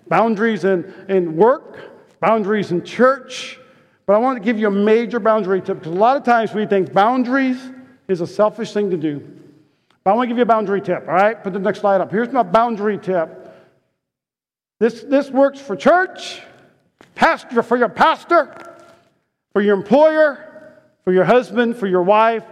boundaries 0.08 0.64
in, 0.64 0.92
in 1.08 1.36
work, 1.36 2.20
boundaries 2.20 2.70
in 2.70 2.84
church. 2.84 3.58
But 4.06 4.14
I 4.14 4.18
want 4.18 4.38
to 4.38 4.44
give 4.44 4.58
you 4.58 4.68
a 4.68 4.70
major 4.70 5.18
boundary 5.18 5.60
tip 5.60 5.80
because 5.80 5.92
a 5.92 5.98
lot 5.98 6.16
of 6.16 6.24
times 6.24 6.54
we 6.54 6.66
think 6.66 6.92
boundaries 6.92 7.58
is 8.08 8.20
a 8.20 8.26
selfish 8.26 8.72
thing 8.72 8.90
to 8.90 8.96
do. 8.96 9.28
But 10.06 10.12
I 10.12 10.14
want 10.14 10.26
to 10.26 10.28
give 10.28 10.36
you 10.36 10.44
a 10.44 10.46
boundary 10.46 10.80
tip, 10.80 11.08
all 11.08 11.14
right? 11.14 11.42
Put 11.42 11.52
the 11.52 11.58
next 11.58 11.80
slide 11.80 12.00
up. 12.00 12.12
Here's 12.12 12.30
my 12.30 12.44
boundary 12.44 12.96
tip. 12.96 13.52
This, 14.78 15.02
this 15.02 15.32
works 15.32 15.58
for 15.58 15.74
church, 15.74 16.40
pastor, 17.16 17.60
for 17.60 17.76
your 17.76 17.88
pastor, 17.88 18.54
for 19.52 19.60
your 19.60 19.74
employer, 19.74 20.78
for 21.02 21.12
your 21.12 21.24
husband, 21.24 21.76
for 21.76 21.88
your 21.88 22.04
wife. 22.04 22.44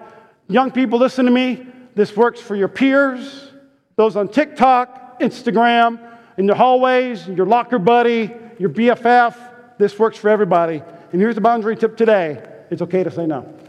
Young 0.48 0.72
people, 0.72 0.98
listen 0.98 1.26
to 1.26 1.30
me. 1.30 1.64
This 1.94 2.16
works 2.16 2.40
for 2.40 2.56
your 2.56 2.66
peers, 2.66 3.52
those 3.94 4.16
on 4.16 4.26
TikTok, 4.26 5.20
Instagram, 5.20 6.00
in 6.36 6.46
the 6.46 6.56
hallways, 6.56 7.28
your 7.28 7.46
locker 7.46 7.78
buddy, 7.78 8.34
your 8.58 8.70
BFF. 8.70 9.78
This 9.78 9.96
works 9.96 10.18
for 10.18 10.28
everybody. 10.28 10.82
And 11.12 11.20
here's 11.20 11.36
the 11.36 11.40
boundary 11.40 11.76
tip 11.76 11.96
today 11.96 12.44
it's 12.72 12.82
okay 12.82 13.04
to 13.04 13.12
say 13.12 13.26
no. 13.26 13.63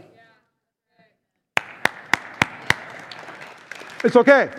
It's 4.06 4.14
okay. 4.14 4.50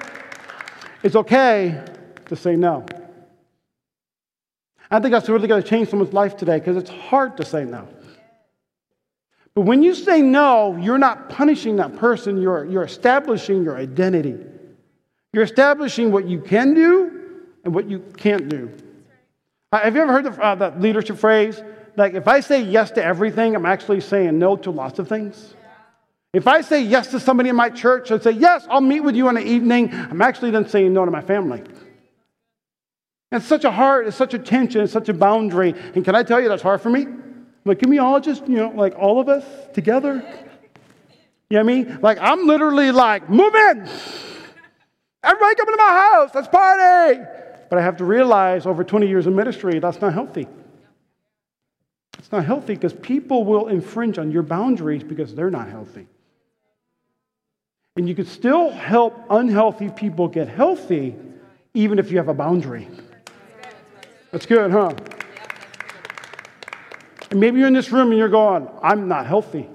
It's 1.03 1.15
okay 1.15 1.81
to 2.25 2.36
say 2.36 2.57
no. 2.57 2.86
I 4.91 4.99
think 4.99 5.13
that's 5.13 5.29
really 5.29 5.47
going 5.47 5.63
to 5.63 5.69
change 5.69 5.88
someone's 5.88 6.12
life 6.12 6.36
today 6.36 6.60
because 6.60 6.75
it's 6.75 6.89
hard 6.89 7.38
to 7.38 7.45
say 7.45 7.63
no. 7.63 7.88
But 9.55 9.62
when 9.62 9.83
you 9.83 9.95
say 9.95 10.21
no, 10.21 10.75
you're 10.75 10.97
not 10.97 11.29
punishing 11.29 11.77
that 11.77 11.95
person, 11.95 12.41
you're, 12.41 12.65
you're 12.65 12.83
establishing 12.83 13.63
your 13.63 13.77
identity. 13.77 14.36
You're 15.31 15.45
establishing 15.45 16.12
what 16.12 16.27
you 16.27 16.41
can 16.41 16.73
do 16.73 17.45
and 17.63 17.73
what 17.73 17.89
you 17.89 17.99
can't 18.17 18.49
do. 18.49 18.69
Uh, 19.71 19.79
have 19.79 19.95
you 19.95 20.01
ever 20.01 20.12
heard 20.12 20.25
the, 20.25 20.43
uh, 20.43 20.55
that 20.55 20.81
leadership 20.81 21.17
phrase? 21.17 21.63
Like, 21.95 22.15
if 22.15 22.27
I 22.27 22.41
say 22.41 22.62
yes 22.62 22.91
to 22.91 23.03
everything, 23.03 23.55
I'm 23.55 23.65
actually 23.65 24.01
saying 24.01 24.38
no 24.38 24.57
to 24.57 24.71
lots 24.71 24.99
of 24.99 25.07
things. 25.07 25.53
If 26.38 26.45
I 26.45 26.62
say 26.62 26.84
yes 26.84 27.08
to 27.08 27.19
somebody 27.19 27.50
in 27.50 27.56
my 27.56 27.71
church 27.71 28.12
and 28.12 28.21
say, 28.21 28.30
yes, 28.30 28.67
I'll 28.69 28.80
meet 28.80 29.00
with 29.00 29.15
you 29.15 29.28
in 29.28 29.34
the 29.34 29.41
evening, 29.43 29.91
I'm 29.91 30.21
actually 30.21 30.52
then 30.52 30.69
saying 30.69 30.93
no 30.93 31.04
to 31.04 31.10
my 31.10 31.19
family. 31.19 31.63
It's 33.32 33.47
such 33.47 33.63
a 33.63 33.71
hard, 33.71 34.06
it's 34.06 34.15
such 34.15 34.36
a 34.36 34.39
tension, 34.39 34.82
it's 34.82 34.93
such 34.93 35.10
a 35.10 35.15
boundary. 35.15 35.73
And 35.95 36.06
can 36.06 36.13
I 36.13 36.21
tell 36.21 36.39
you 36.39 36.47
that's 36.47 36.62
hard 36.62 36.82
for 36.82 36.91
me? 36.91 37.08
Like, 37.65 37.80
can 37.80 37.89
we 37.89 37.97
all 37.97 38.19
just, 38.19 38.47
you 38.47 38.58
know, 38.58 38.69
like 38.69 38.93
all 39.00 39.19
of 39.19 39.30
us 39.30 39.43
together? 39.73 40.13
You 41.50 41.58
know 41.58 41.58
what 41.58 41.60
I 41.60 41.63
mean? 41.63 42.00
Like, 42.04 42.19
I'm 42.21 42.45
literally 42.45 42.91
like, 42.91 43.28
move 43.32 43.56
in. 43.56 43.89
Everybody 45.23 45.56
come 45.56 45.69
into 45.69 45.78
my 45.78 46.12
house. 46.13 46.30
Let's 46.36 46.50
party. 46.50 47.19
But 47.67 47.80
I 47.80 47.82
have 47.82 47.97
to 47.97 48.06
realize 48.06 48.67
over 48.67 48.84
20 48.84 49.08
years 49.08 49.26
of 49.26 49.34
ministry, 49.34 49.80
that's 49.80 50.02
not 50.02 50.13
healthy. 50.13 50.47
It's 52.19 52.32
not 52.32 52.45
healthy 52.45 52.76
because 52.76 52.93
people 52.93 53.43
will 53.43 53.69
infringe 53.69 54.19
on 54.19 54.32
your 54.32 54.43
boundaries 54.43 55.04
because 55.04 55.34
they're 55.34 55.50
not 55.50 55.67
healthy. 55.67 56.06
And 57.97 58.07
you 58.07 58.13
can 58.13 58.27
still 58.27 58.69
help 58.69 59.19
unhealthy 59.31 59.89
people 59.89 60.27
get 60.27 60.47
healthy 60.47 61.15
even 61.73 61.97
if 61.97 62.12
you 62.12 62.17
have 62.17 62.27
a 62.27 62.33
boundary. 62.33 62.88
That's 64.31 64.45
good, 64.45 64.71
huh? 64.71 64.93
And 67.31 67.39
maybe 67.39 67.57
you're 67.57 67.67
in 67.67 67.73
this 67.73 67.91
room 67.91 68.10
and 68.10 68.17
you're 68.19 68.29
going, 68.29 68.67
I'm 68.83 69.07
not 69.07 69.25
healthy. 69.25 69.67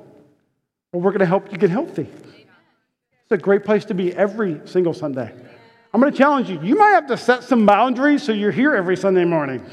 Well, 0.93 1.03
we're 1.03 1.11
going 1.11 1.21
to 1.21 1.27
help 1.27 1.51
you 1.51 1.59
get 1.59 1.71
healthy. 1.71 2.03
It's 2.03 3.33
a 3.33 3.39
great 3.39 3.65
place 3.65 3.85
to 3.87 3.95
be 3.95 4.15
every 4.15 4.61
single 4.67 4.95
Sunday. 4.95 5.33
I'm 5.93 6.01
going 6.01 6.13
to 6.13 6.17
challenge 6.17 6.49
you. 6.49 6.61
You 6.63 6.77
might 6.77 6.91
have 6.91 7.09
to 7.09 7.17
set 7.17 7.43
some 7.43 7.67
boundaries 7.67 8.23
so 8.23 8.33
you're 8.33 8.53
here 8.53 8.75
every 8.75 8.97
Sunday 8.97 9.25
morning. 9.25 9.65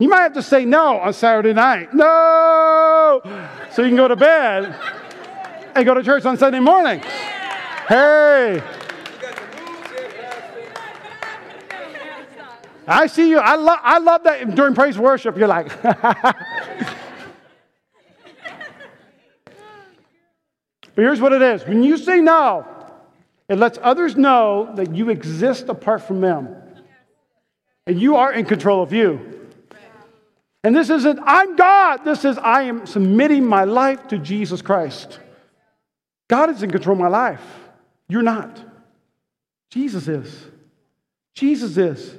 You 0.00 0.08
might 0.08 0.22
have 0.22 0.34
to 0.34 0.42
say 0.42 0.64
no 0.64 0.98
on 0.98 1.12
Saturday 1.12 1.52
night. 1.52 1.94
No! 1.94 3.20
So 3.72 3.82
you 3.82 3.88
can 3.88 3.96
go 3.96 4.08
to 4.08 4.16
bed 4.16 4.74
and 5.76 5.86
go 5.86 5.94
to 5.94 6.02
church 6.02 6.24
on 6.24 6.36
Sunday 6.36 6.60
morning. 6.60 7.02
Hey! 7.88 8.62
I 12.88 13.06
see 13.06 13.30
you. 13.30 13.38
I, 13.38 13.56
lo- 13.56 13.78
I 13.82 13.98
love 13.98 14.24
that 14.24 14.54
during 14.54 14.74
praise 14.74 14.96
worship. 14.96 15.36
You're 15.36 15.48
like, 15.48 15.82
but 15.82 16.36
here's 20.94 21.20
what 21.20 21.32
it 21.32 21.42
is 21.42 21.66
when 21.66 21.82
you 21.82 21.96
say 21.96 22.20
no, 22.20 22.66
it 23.48 23.58
lets 23.58 23.78
others 23.82 24.16
know 24.16 24.72
that 24.76 24.94
you 24.94 25.10
exist 25.10 25.68
apart 25.68 26.02
from 26.02 26.20
them. 26.20 26.54
And 27.88 28.00
you 28.00 28.16
are 28.16 28.32
in 28.32 28.44
control 28.46 28.82
of 28.82 28.92
you. 28.92 29.48
And 30.64 30.74
this 30.74 30.90
isn't, 30.90 31.20
I'm 31.22 31.54
God. 31.54 31.98
This 32.04 32.24
is, 32.24 32.36
I 32.38 32.62
am 32.62 32.86
submitting 32.86 33.46
my 33.46 33.62
life 33.62 34.08
to 34.08 34.18
Jesus 34.18 34.60
Christ. 34.62 35.20
God 36.28 36.50
is 36.50 36.64
in 36.64 36.72
control 36.72 36.94
of 36.94 37.00
my 37.00 37.08
life. 37.08 37.65
You're 38.08 38.22
not. 38.22 38.60
Jesus 39.70 40.08
is. 40.08 40.46
Jesus 41.34 41.76
is. 41.76 42.14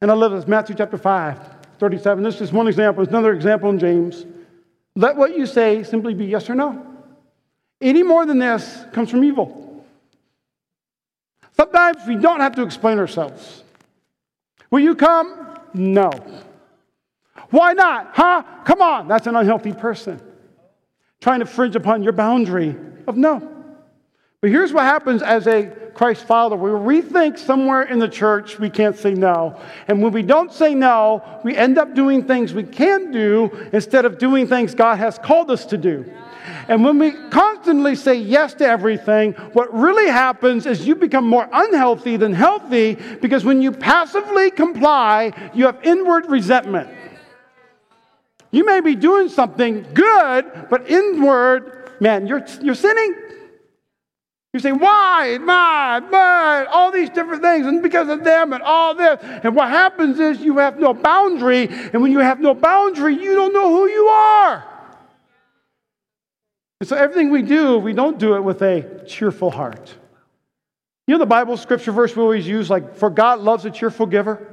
And 0.00 0.10
I 0.10 0.14
love 0.14 0.32
this 0.32 0.46
Matthew 0.46 0.74
chapter 0.76 0.96
5, 0.96 1.38
37. 1.78 2.24
This 2.24 2.40
is 2.40 2.52
one 2.52 2.68
example. 2.68 3.04
There's 3.04 3.12
another 3.12 3.32
example 3.32 3.70
in 3.70 3.78
James. 3.78 4.24
Let 4.94 5.16
what 5.16 5.36
you 5.36 5.46
say 5.46 5.82
simply 5.82 6.14
be 6.14 6.26
yes 6.26 6.48
or 6.48 6.54
no. 6.54 6.84
Any 7.80 8.02
more 8.02 8.26
than 8.26 8.38
this 8.38 8.84
comes 8.92 9.10
from 9.10 9.22
evil. 9.24 9.84
Sometimes 11.56 11.98
we 12.06 12.16
don't 12.16 12.40
have 12.40 12.54
to 12.56 12.62
explain 12.62 12.98
ourselves. 12.98 13.62
Will 14.70 14.80
you 14.80 14.94
come? 14.94 15.58
No. 15.74 16.10
Why 17.50 17.72
not? 17.72 18.10
Huh? 18.14 18.42
Come 18.64 18.82
on. 18.82 19.08
That's 19.08 19.26
an 19.26 19.36
unhealthy 19.36 19.72
person. 19.72 20.20
Trying 21.20 21.40
to 21.40 21.46
fringe 21.46 21.76
upon 21.76 22.02
your 22.02 22.12
boundary 22.12 22.76
of 23.06 23.16
no. 23.16 23.57
But 24.40 24.50
here's 24.50 24.72
what 24.72 24.84
happens 24.84 25.20
as 25.20 25.48
a 25.48 25.66
Christ 25.94 26.24
follower. 26.24 26.56
We 26.56 27.00
rethink 27.00 27.38
somewhere 27.38 27.82
in 27.82 27.98
the 27.98 28.08
church 28.08 28.56
we 28.60 28.70
can't 28.70 28.96
say 28.96 29.12
no. 29.12 29.60
And 29.88 30.00
when 30.00 30.12
we 30.12 30.22
don't 30.22 30.52
say 30.52 30.76
no, 30.76 31.24
we 31.42 31.56
end 31.56 31.76
up 31.76 31.92
doing 31.92 32.24
things 32.24 32.54
we 32.54 32.62
can 32.62 33.10
do 33.10 33.50
instead 33.72 34.04
of 34.04 34.16
doing 34.18 34.46
things 34.46 34.76
God 34.76 34.96
has 35.00 35.18
called 35.18 35.50
us 35.50 35.66
to 35.66 35.76
do. 35.76 36.08
And 36.68 36.84
when 36.84 37.00
we 37.00 37.10
constantly 37.30 37.96
say 37.96 38.14
yes 38.14 38.54
to 38.54 38.64
everything, 38.64 39.32
what 39.54 39.74
really 39.74 40.08
happens 40.08 40.66
is 40.66 40.86
you 40.86 40.94
become 40.94 41.26
more 41.26 41.48
unhealthy 41.52 42.16
than 42.16 42.32
healthy 42.32 42.94
because 43.20 43.44
when 43.44 43.60
you 43.60 43.72
passively 43.72 44.52
comply, 44.52 45.32
you 45.52 45.66
have 45.66 45.80
inward 45.82 46.26
resentment. 46.30 46.88
You 48.52 48.64
may 48.64 48.80
be 48.80 48.94
doing 48.94 49.30
something 49.30 49.84
good, 49.94 50.68
but 50.70 50.88
inward, 50.88 51.90
man, 52.00 52.28
you're, 52.28 52.46
you're 52.62 52.76
sinning. 52.76 53.16
You 54.54 54.60
say, 54.60 54.72
why, 54.72 55.38
my, 55.38 56.00
my, 56.00 56.64
all 56.70 56.90
these 56.90 57.10
different 57.10 57.42
things, 57.42 57.66
and 57.66 57.82
because 57.82 58.08
of 58.08 58.24
them 58.24 58.54
and 58.54 58.62
all 58.62 58.94
this. 58.94 59.18
And 59.22 59.54
what 59.54 59.68
happens 59.68 60.18
is 60.18 60.40
you 60.40 60.56
have 60.56 60.78
no 60.78 60.94
boundary, 60.94 61.68
and 61.68 62.00
when 62.00 62.10
you 62.10 62.20
have 62.20 62.40
no 62.40 62.54
boundary, 62.54 63.14
you 63.14 63.34
don't 63.34 63.52
know 63.52 63.68
who 63.68 63.88
you 63.88 64.06
are. 64.06 64.64
And 66.80 66.88
so 66.88 66.96
everything 66.96 67.30
we 67.30 67.42
do, 67.42 67.78
we 67.78 67.92
don't 67.92 68.18
do 68.18 68.36
it 68.36 68.40
with 68.40 68.62
a 68.62 69.04
cheerful 69.06 69.50
heart. 69.50 69.94
You 71.06 71.14
know 71.14 71.18
the 71.18 71.26
Bible 71.26 71.56
scripture 71.56 71.92
verse 71.92 72.16
we 72.16 72.22
always 72.22 72.46
use, 72.46 72.70
like, 72.70 72.96
for 72.96 73.10
God 73.10 73.40
loves 73.40 73.64
a 73.64 73.70
cheerful 73.70 74.06
giver? 74.06 74.46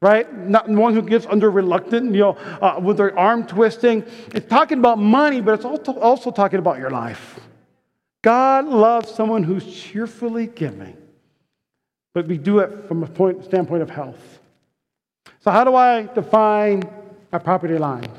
right? 0.00 0.30
Not 0.46 0.68
one 0.68 0.94
who 0.94 1.02
gives 1.02 1.26
under 1.26 1.50
reluctant, 1.50 2.14
you 2.14 2.20
know, 2.20 2.32
uh, 2.60 2.78
with 2.82 2.98
their 2.98 3.18
arm 3.18 3.46
twisting. 3.46 4.04
It's 4.34 4.46
talking 4.46 4.78
about 4.78 4.98
money, 4.98 5.40
but 5.40 5.54
it's 5.54 5.64
also, 5.64 5.98
also 5.98 6.30
talking 6.30 6.58
about 6.58 6.78
your 6.78 6.90
life. 6.90 7.40
God 8.26 8.66
loves 8.66 9.14
someone 9.14 9.44
who's 9.44 9.64
cheerfully 9.72 10.48
giving, 10.48 10.96
but 12.12 12.26
we 12.26 12.36
do 12.36 12.58
it 12.58 12.88
from 12.88 13.04
a 13.04 13.06
point, 13.06 13.44
standpoint 13.44 13.82
of 13.82 13.88
health. 13.88 14.40
So, 15.38 15.52
how 15.52 15.62
do 15.62 15.76
I 15.76 16.06
define 16.12 16.82
my 17.30 17.38
property 17.38 17.78
lines? 17.78 18.18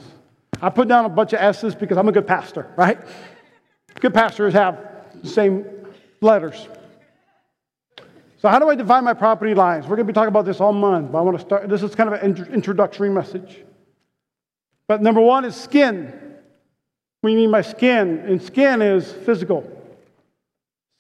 I 0.62 0.70
put 0.70 0.88
down 0.88 1.04
a 1.04 1.10
bunch 1.10 1.34
of 1.34 1.42
S's 1.42 1.76
because 1.76 1.98
I'm 1.98 2.08
a 2.08 2.14
good 2.14 2.26
pastor, 2.26 2.72
right? 2.78 2.98
Good 4.00 4.14
pastors 4.14 4.54
have 4.54 4.80
the 5.22 5.28
same 5.28 5.66
letters. 6.22 6.70
So, 8.38 8.48
how 8.48 8.60
do 8.60 8.70
I 8.70 8.76
define 8.76 9.04
my 9.04 9.14
property 9.14 9.54
lines? 9.54 9.88
We're 9.88 9.98
going 9.98 10.08
to 10.08 10.14
be 10.14 10.16
talking 10.16 10.30
about 10.30 10.46
this 10.46 10.62
all 10.62 10.72
month, 10.72 11.12
but 11.12 11.18
I 11.18 11.22
want 11.22 11.38
to 11.38 11.44
start. 11.44 11.68
This 11.68 11.84
is 11.84 11.94
kind 11.96 12.14
of 12.14 12.24
an 12.24 12.54
introductory 12.54 13.10
message. 13.10 13.58
But 14.88 15.02
number 15.02 15.20
one 15.20 15.44
is 15.44 15.54
skin. 15.54 16.06
What 17.20 17.30
do 17.30 17.34
you 17.34 17.42
mean 17.42 17.52
by 17.52 17.62
skin? 17.62 18.20
And 18.20 18.42
skin 18.42 18.82
is 18.82 19.12
physical. 19.12 19.74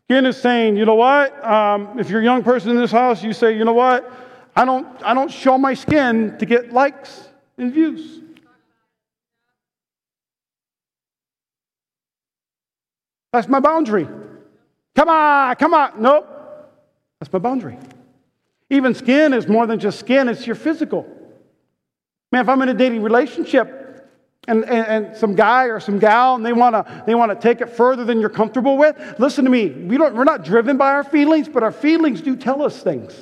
Skin 0.08 0.26
is 0.26 0.38
saying, 0.38 0.78
you 0.78 0.86
know 0.86 0.96
what? 0.96 1.46
Um, 1.46 2.00
if 2.00 2.10
you're 2.10 2.22
a 2.22 2.24
young 2.24 2.41
person 2.41 2.70
in 2.70 2.78
this 2.78 2.93
house, 2.93 3.22
you 3.22 3.34
say, 3.34 3.58
you 3.58 3.65
know 3.65 3.74
what? 3.74 4.10
I 4.56 4.63
don't, 4.63 4.88
I 5.04 5.13
don't 5.13 5.30
show 5.30 5.58
my 5.58 5.74
skin 5.74 6.38
to 6.38 6.46
get 6.46 6.72
likes 6.72 7.28
and 7.58 7.74
views. 7.74 8.22
That's 13.34 13.50
my 13.50 13.60
boundary. 13.60 14.08
Come 14.96 15.10
on, 15.10 15.56
come 15.58 15.74
on. 15.74 16.02
Nope. 16.02 16.26
That's 17.20 17.34
my 17.34 17.39
boundary. 17.39 17.78
Even 18.70 18.93
skin 18.96 19.34
is 19.34 19.46
more 19.50 19.67
than 19.67 19.78
just 19.78 20.00
skin, 20.00 20.30
it's 20.30 20.48
your 20.48 20.56
physical. 20.56 21.06
Man, 22.32 22.43
if 22.43 22.48
I'm 22.48 22.62
in 22.62 22.70
a 22.70 22.74
dating 22.74 23.04
relationship 23.04 23.87
and, 24.48 24.64
and, 24.66 25.06
and 25.06 25.18
some 25.18 25.36
guy 25.36 25.66
or 25.66 25.80
some 25.80 26.00
gal 26.00 26.36
and 26.36 26.46
they 26.46 26.54
want 26.54 26.74
to 26.74 27.04
they 27.06 27.16
want 27.16 27.32
to 27.32 27.36
take 27.36 27.62
it 27.62 27.70
further 27.70 28.06
than 28.06 28.20
you're 28.20 28.30
comfortable 28.30 28.78
with, 28.78 28.96
listen 29.20 29.46
to 29.46 29.52
me. 29.52 29.70
We 29.70 29.98
don't, 29.98 30.16
we're 30.16 30.24
not 30.24 30.44
driven 30.44 30.78
by 30.78 30.94
our 30.94 31.04
feelings, 31.04 31.50
but 31.50 31.64
our 31.64 31.72
feelings 31.72 32.22
do 32.22 32.36
tell 32.36 32.62
us 32.62 32.82
things. 32.82 33.14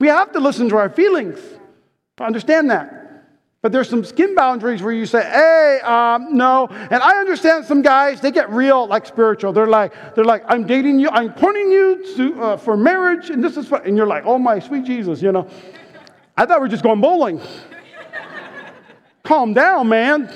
We 0.00 0.08
have 0.08 0.32
to 0.32 0.40
listen 0.40 0.68
to 0.70 0.76
our 0.76 0.88
feelings. 0.88 1.38
Understand 2.20 2.70
that. 2.70 3.00
But 3.62 3.72
there's 3.72 3.88
some 3.88 4.04
skin 4.04 4.34
boundaries 4.34 4.82
where 4.82 4.92
you 4.92 5.06
say, 5.06 5.22
hey, 5.22 5.80
um, 5.84 6.36
no. 6.36 6.66
And 6.68 7.02
I 7.02 7.16
understand 7.16 7.64
some 7.64 7.80
guys, 7.80 8.20
they 8.20 8.30
get 8.30 8.50
real, 8.50 8.86
like 8.86 9.06
spiritual. 9.06 9.54
They're 9.54 9.66
like, 9.66 10.14
they're 10.14 10.24
like, 10.24 10.44
I'm 10.46 10.66
dating 10.66 10.98
you, 10.98 11.08
I'm 11.08 11.32
pointing 11.32 11.70
you 11.70 12.14
to, 12.16 12.42
uh, 12.42 12.56
for 12.58 12.76
marriage, 12.76 13.30
and 13.30 13.42
this 13.42 13.56
is 13.56 13.70
what, 13.70 13.86
and 13.86 13.96
you're 13.96 14.06
like, 14.06 14.24
oh 14.26 14.38
my 14.38 14.58
sweet 14.58 14.84
Jesus, 14.84 15.22
you 15.22 15.32
know. 15.32 15.48
I 16.36 16.44
thought 16.44 16.60
we 16.60 16.66
are 16.66 16.70
just 16.70 16.82
going 16.82 17.00
bowling. 17.00 17.40
Calm 19.24 19.54
down, 19.54 19.88
man. 19.88 20.30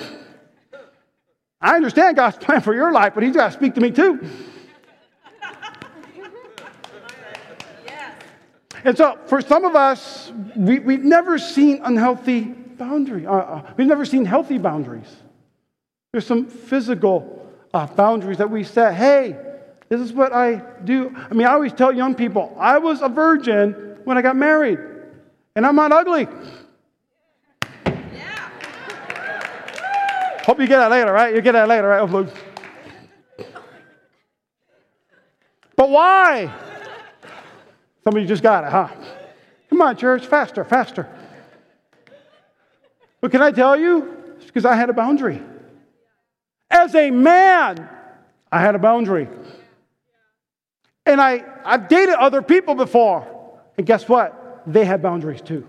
I 1.61 1.75
understand 1.75 2.15
God's 2.15 2.37
plan 2.37 2.61
for 2.61 2.73
your 2.73 2.91
life, 2.91 3.13
but 3.13 3.23
He's 3.23 3.35
got 3.35 3.47
to 3.47 3.53
speak 3.53 3.75
to 3.75 3.81
me 3.81 3.91
too. 3.91 4.19
And 8.83 8.97
so, 8.97 9.19
for 9.25 9.41
some 9.41 9.65
of 9.65 9.75
us, 9.75 10.31
we, 10.55 10.79
we've 10.79 11.03
never 11.03 11.37
seen 11.37 11.81
unhealthy 11.83 12.41
boundary. 12.41 13.27
Uh, 13.27 13.33
uh, 13.33 13.73
we've 13.77 13.87
never 13.87 14.05
seen 14.05 14.25
healthy 14.25 14.57
boundaries. 14.57 15.13
There's 16.13 16.25
some 16.25 16.47
physical 16.47 17.45
uh, 17.73 17.87
boundaries 17.87 18.37
that 18.37 18.49
we 18.49 18.63
set. 18.63 18.95
Hey, 18.95 19.37
this 19.89 19.99
is 19.99 20.13
what 20.13 20.31
I 20.31 20.63
do. 20.85 21.13
I 21.29 21.33
mean, 21.33 21.45
I 21.45 21.51
always 21.51 21.73
tell 21.73 21.91
young 21.91 22.15
people, 22.15 22.55
I 22.57 22.77
was 22.77 23.01
a 23.01 23.09
virgin 23.09 23.97
when 24.05 24.17
I 24.17 24.21
got 24.21 24.37
married, 24.37 24.79
and 25.55 25.65
I'm 25.65 25.75
not 25.75 25.91
ugly. 25.91 26.27
Hope 30.49 30.59
you 30.59 30.65
get 30.65 30.79
that 30.79 30.89
later, 30.89 31.13
right? 31.13 31.35
You 31.35 31.41
get 31.41 31.51
that 31.51 31.67
later, 31.67 31.89
right? 31.89 32.27
But 35.75 35.89
why? 35.91 36.51
Somebody 38.03 38.25
just 38.25 38.41
got 38.41 38.63
it, 38.63 38.71
huh? 38.71 38.87
Come 39.69 39.79
on, 39.83 39.95
church, 39.95 40.25
faster, 40.25 40.63
faster. 40.63 41.07
But 43.21 43.29
can 43.29 43.43
I 43.43 43.51
tell 43.51 43.77
you? 43.77 44.23
It's 44.37 44.45
because 44.47 44.65
I 44.65 44.73
had 44.73 44.89
a 44.89 44.93
boundary. 44.93 45.39
As 46.71 46.95
a 46.95 47.11
man, 47.11 47.87
I 48.51 48.59
had 48.59 48.73
a 48.73 48.79
boundary. 48.79 49.27
And 51.05 51.21
I, 51.21 51.43
I've 51.63 51.87
dated 51.87 52.15
other 52.15 52.41
people 52.41 52.73
before. 52.73 53.59
And 53.77 53.85
guess 53.85 54.09
what? 54.09 54.63
They 54.65 54.83
had 54.83 55.03
boundaries 55.03 55.43
too. 55.43 55.67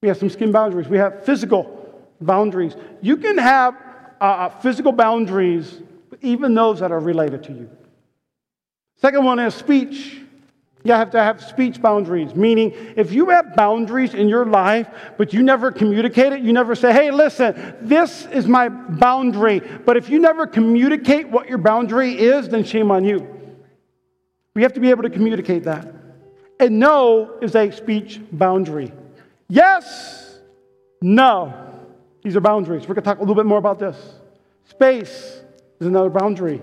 We 0.00 0.06
have 0.06 0.16
some 0.16 0.30
skin 0.30 0.52
boundaries, 0.52 0.86
we 0.86 0.98
have 0.98 1.24
physical 1.24 1.79
boundaries. 2.20 2.76
You 3.00 3.16
can 3.16 3.38
have 3.38 3.74
uh, 4.20 4.24
uh 4.24 4.48
physical 4.60 4.92
boundaries, 4.92 5.80
even 6.20 6.54
those 6.54 6.80
that 6.80 6.92
are 6.92 7.00
related 7.00 7.42
to 7.44 7.52
you. 7.52 7.70
Second 9.00 9.24
one 9.24 9.38
is 9.38 9.54
speech. 9.54 10.20
You 10.82 10.92
have 10.92 11.10
to 11.10 11.22
have 11.22 11.42
speech 11.42 11.82
boundaries, 11.82 12.34
meaning 12.34 12.72
if 12.96 13.12
you 13.12 13.28
have 13.28 13.54
boundaries 13.54 14.14
in 14.14 14.30
your 14.30 14.46
life, 14.46 14.88
but 15.18 15.34
you 15.34 15.42
never 15.42 15.70
communicate 15.70 16.32
it, 16.32 16.40
you 16.40 16.54
never 16.54 16.74
say, 16.74 16.90
hey, 16.90 17.10
listen, 17.10 17.76
this 17.82 18.24
is 18.26 18.46
my 18.46 18.70
boundary. 18.70 19.60
But 19.60 19.98
if 19.98 20.08
you 20.08 20.18
never 20.18 20.46
communicate 20.46 21.28
what 21.28 21.48
your 21.50 21.58
boundary 21.58 22.18
is, 22.18 22.48
then 22.48 22.64
shame 22.64 22.90
on 22.90 23.04
you. 23.04 23.28
We 24.54 24.62
have 24.62 24.72
to 24.72 24.80
be 24.80 24.88
able 24.88 25.02
to 25.02 25.10
communicate 25.10 25.64
that. 25.64 25.86
And 26.58 26.78
no 26.78 27.38
is 27.42 27.54
a 27.54 27.70
speech 27.70 28.20
boundary. 28.32 28.92
Yes, 29.48 30.38
no. 31.02 31.69
These 32.22 32.36
are 32.36 32.40
boundaries. 32.40 32.82
We're 32.82 32.94
going 32.94 33.04
to 33.04 33.10
talk 33.10 33.18
a 33.18 33.20
little 33.20 33.34
bit 33.34 33.46
more 33.46 33.58
about 33.58 33.78
this. 33.78 33.96
Space 34.68 35.40
is 35.80 35.86
another 35.86 36.10
boundary. 36.10 36.60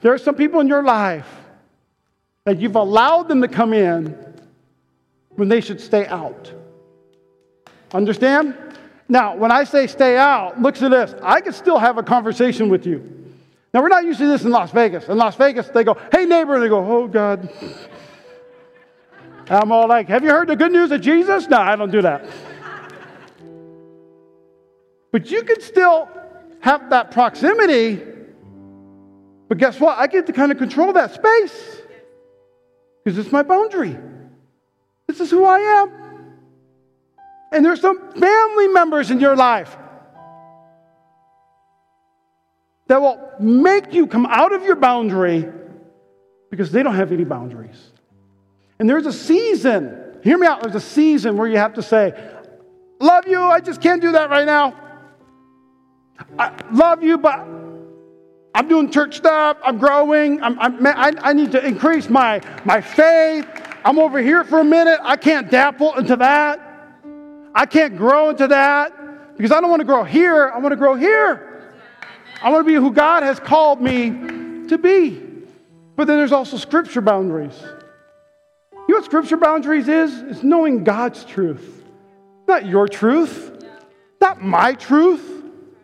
There 0.00 0.12
are 0.12 0.18
some 0.18 0.34
people 0.34 0.60
in 0.60 0.68
your 0.68 0.82
life 0.82 1.28
that 2.44 2.60
you've 2.60 2.76
allowed 2.76 3.28
them 3.28 3.42
to 3.42 3.48
come 3.48 3.72
in 3.72 4.16
when 5.30 5.48
they 5.48 5.60
should 5.60 5.80
stay 5.80 6.06
out. 6.06 6.52
Understand? 7.92 8.56
Now, 9.08 9.36
when 9.36 9.52
I 9.52 9.64
say 9.64 9.86
stay 9.86 10.16
out, 10.16 10.60
look 10.60 10.80
at 10.80 10.90
this. 10.90 11.14
I 11.22 11.40
can 11.40 11.52
still 11.52 11.78
have 11.78 11.98
a 11.98 12.02
conversation 12.02 12.68
with 12.68 12.86
you. 12.86 13.32
Now, 13.72 13.82
we're 13.82 13.88
not 13.88 14.04
used 14.04 14.18
to 14.20 14.26
this 14.26 14.44
in 14.44 14.50
Las 14.50 14.70
Vegas. 14.72 15.08
In 15.08 15.18
Las 15.18 15.36
Vegas, 15.36 15.68
they 15.68 15.84
go, 15.84 15.96
hey, 16.10 16.24
neighbor, 16.24 16.54
and 16.54 16.62
they 16.62 16.68
go, 16.68 16.78
oh, 16.78 17.06
God. 17.06 17.48
I'm 19.50 19.70
all 19.70 19.86
like, 19.86 20.08
have 20.08 20.24
you 20.24 20.30
heard 20.30 20.48
the 20.48 20.56
good 20.56 20.72
news 20.72 20.90
of 20.90 21.00
Jesus? 21.00 21.46
No, 21.46 21.58
I 21.58 21.76
don't 21.76 21.92
do 21.92 22.02
that. 22.02 22.24
But 25.12 25.30
you 25.30 25.42
can 25.42 25.60
still 25.60 26.08
have 26.60 26.90
that 26.90 27.10
proximity. 27.10 28.02
But 29.48 29.58
guess 29.58 29.78
what? 29.78 29.98
I 29.98 30.06
get 30.06 30.26
to 30.26 30.32
kind 30.32 30.50
of 30.52 30.58
control 30.58 30.92
that 30.94 31.14
space 31.14 31.82
because 33.04 33.18
it's 33.18 33.30
my 33.30 33.42
boundary. 33.42 33.96
This 35.06 35.20
is 35.20 35.30
who 35.30 35.44
I 35.44 35.58
am. 35.60 35.92
And 37.52 37.64
there's 37.64 37.80
some 37.80 38.12
family 38.12 38.68
members 38.68 39.10
in 39.10 39.20
your 39.20 39.36
life 39.36 39.76
that 42.88 43.00
will 43.00 43.30
make 43.40 43.92
you 43.92 44.06
come 44.06 44.26
out 44.26 44.52
of 44.52 44.64
your 44.64 44.76
boundary 44.76 45.48
because 46.50 46.70
they 46.72 46.82
don't 46.82 46.94
have 46.94 47.12
any 47.12 47.24
boundaries. 47.24 47.92
And 48.78 48.88
there's 48.88 49.06
a 49.06 49.12
season, 49.12 50.18
hear 50.22 50.36
me 50.38 50.46
out, 50.46 50.62
there's 50.62 50.74
a 50.74 50.80
season 50.80 51.36
where 51.36 51.48
you 51.48 51.56
have 51.58 51.74
to 51.74 51.82
say, 51.82 52.12
Love 52.98 53.28
you, 53.28 53.42
I 53.42 53.60
just 53.60 53.82
can't 53.82 54.00
do 54.00 54.12
that 54.12 54.30
right 54.30 54.46
now. 54.46 54.74
I 56.38 56.52
love 56.72 57.02
you, 57.02 57.18
but 57.18 57.46
I'm 58.54 58.68
doing 58.68 58.90
church 58.90 59.16
stuff. 59.16 59.58
I'm 59.62 59.78
growing. 59.78 60.42
I'm, 60.42 60.58
I'm, 60.58 60.86
I, 60.86 61.12
I 61.18 61.32
need 61.32 61.52
to 61.52 61.64
increase 61.64 62.08
my, 62.08 62.40
my 62.64 62.80
faith. 62.80 63.46
I'm 63.84 63.98
over 63.98 64.20
here 64.20 64.44
for 64.44 64.60
a 64.60 64.64
minute. 64.64 64.98
I 65.02 65.16
can't 65.16 65.50
dabble 65.50 65.94
into 65.98 66.16
that. 66.16 66.60
I 67.54 67.66
can't 67.66 67.96
grow 67.96 68.30
into 68.30 68.48
that 68.48 69.36
because 69.36 69.52
I 69.52 69.60
don't 69.60 69.70
want 69.70 69.80
to 69.80 69.86
grow 69.86 70.04
here. 70.04 70.50
I 70.50 70.58
want 70.58 70.72
to 70.72 70.76
grow 70.76 70.94
here. 70.94 71.74
I 72.42 72.50
want 72.50 72.66
to 72.66 72.70
be 72.70 72.74
who 72.74 72.92
God 72.92 73.22
has 73.22 73.38
called 73.40 73.80
me 73.80 74.10
to 74.68 74.78
be. 74.78 75.22
But 75.96 76.06
then 76.06 76.18
there's 76.18 76.32
also 76.32 76.56
scripture 76.56 77.00
boundaries. 77.00 77.58
You 78.72 78.94
know 78.94 78.96
what 78.96 79.04
scripture 79.04 79.36
boundaries 79.36 79.88
is? 79.88 80.22
It's 80.22 80.42
knowing 80.42 80.84
God's 80.84 81.24
truth. 81.24 81.84
Not 82.46 82.66
your 82.66 82.86
truth, 82.86 83.64
not 84.20 84.42
my 84.42 84.74
truth, 84.74 85.35